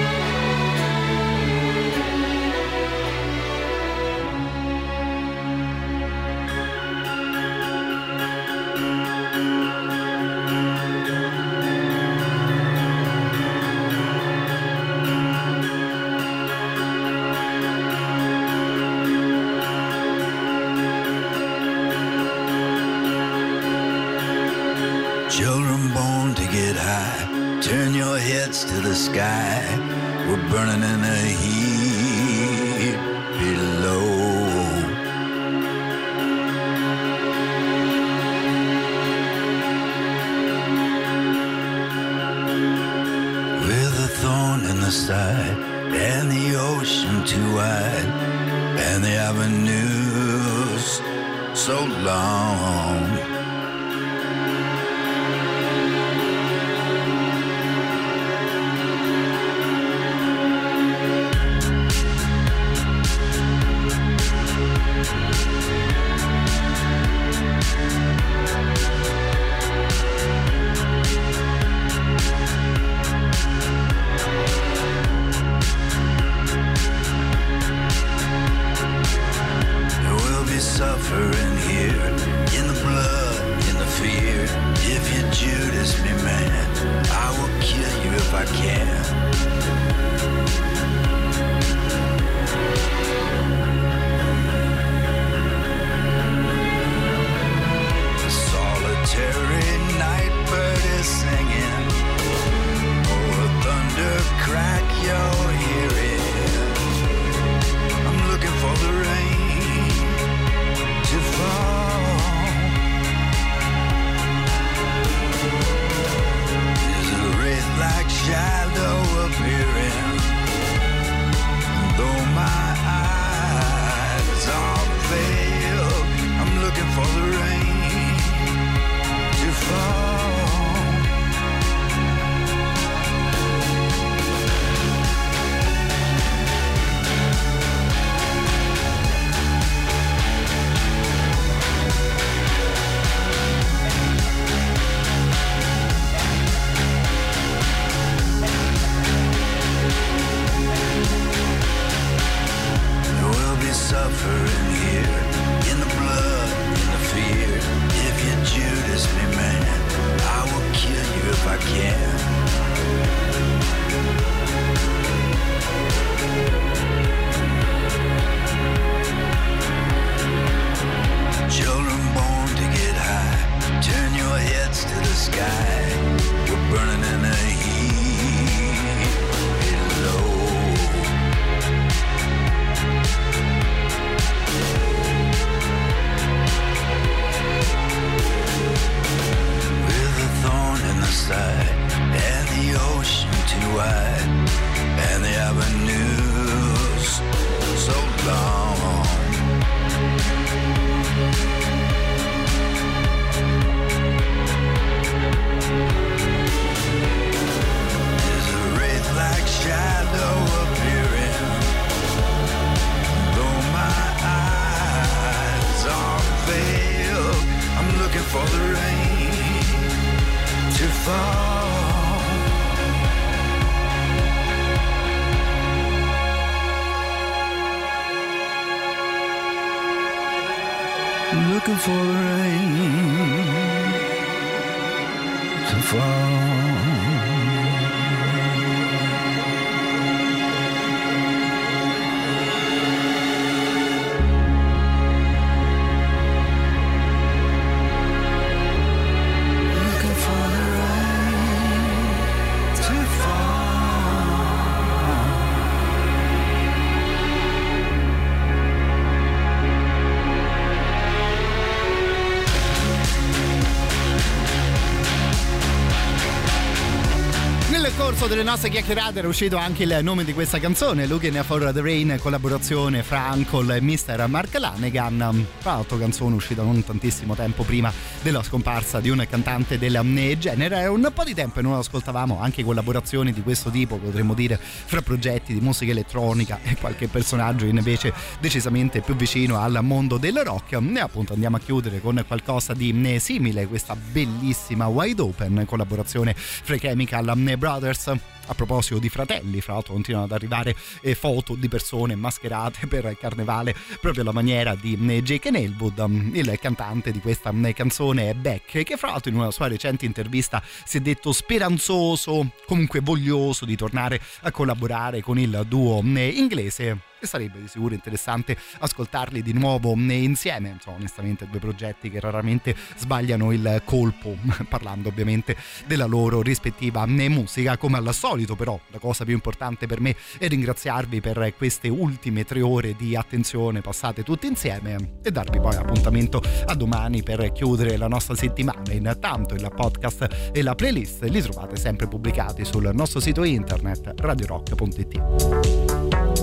[268.29, 272.19] Delle nostre chiacchierate era uscito anche il nome di questa canzone, Looking for the Rain,
[272.21, 274.27] collaborazione fra Uncle e Mr.
[274.27, 275.47] Mark Lanegan.
[275.59, 277.91] Tra l'altro canzone uscita non tantissimo tempo prima
[278.21, 279.99] della scomparsa di un cantante del
[280.37, 280.87] genere.
[280.87, 285.01] Un po' di tempo e non ascoltavamo anche collaborazioni di questo tipo, potremmo dire, fra
[285.01, 290.73] progetti di musica elettronica e qualche personaggio invece decisamente più vicino al mondo del rock.
[290.73, 296.75] E appunto andiamo a chiudere con qualcosa di simile, questa bellissima Wide Open, collaborazione fra
[296.75, 298.11] i Chemical Brothers.
[298.49, 303.05] A proposito di fratelli, fra l'altro continuano ad arrivare eh, foto di persone mascherate per
[303.05, 307.73] il carnevale proprio alla maniera di eh, Jake Nelwood, um, il cantante di questa eh,
[307.73, 312.53] canzone è Beck, che fra l'altro in una sua recente intervista si è detto speranzoso,
[312.65, 318.57] comunque voglioso di tornare a collaborare con il duo inglese e sarebbe di sicuro interessante
[318.79, 320.77] ascoltarli di nuovo eh, insieme.
[320.81, 324.35] Sono onestamente due progetti che raramente sbagliano il colpo,
[324.67, 327.77] parlando ovviamente della loro rispettiva eh, musica.
[327.77, 332.45] Come al solito, però, la cosa più importante per me è ringraziarvi per queste ultime
[332.45, 337.97] tre ore di attenzione passate tutte insieme e darvi poi appuntamento a domani per chiudere
[337.97, 338.91] la nostra settimana.
[338.91, 346.38] Intanto il podcast e la playlist li trovate sempre pubblicati sul nostro sito internet radiorock.it.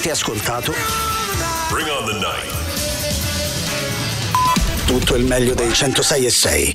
[0.00, 0.74] Avete ascoltato
[1.68, 2.50] Bring on the night.
[4.86, 6.72] tutto il meglio dei 106 e 6.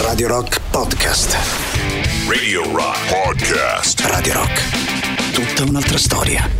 [0.00, 1.36] Radio Rock Podcast.
[2.26, 4.00] Radio Rock Podcast.
[4.00, 5.30] Radio Rock.
[5.30, 6.55] Tutta un'altra storia.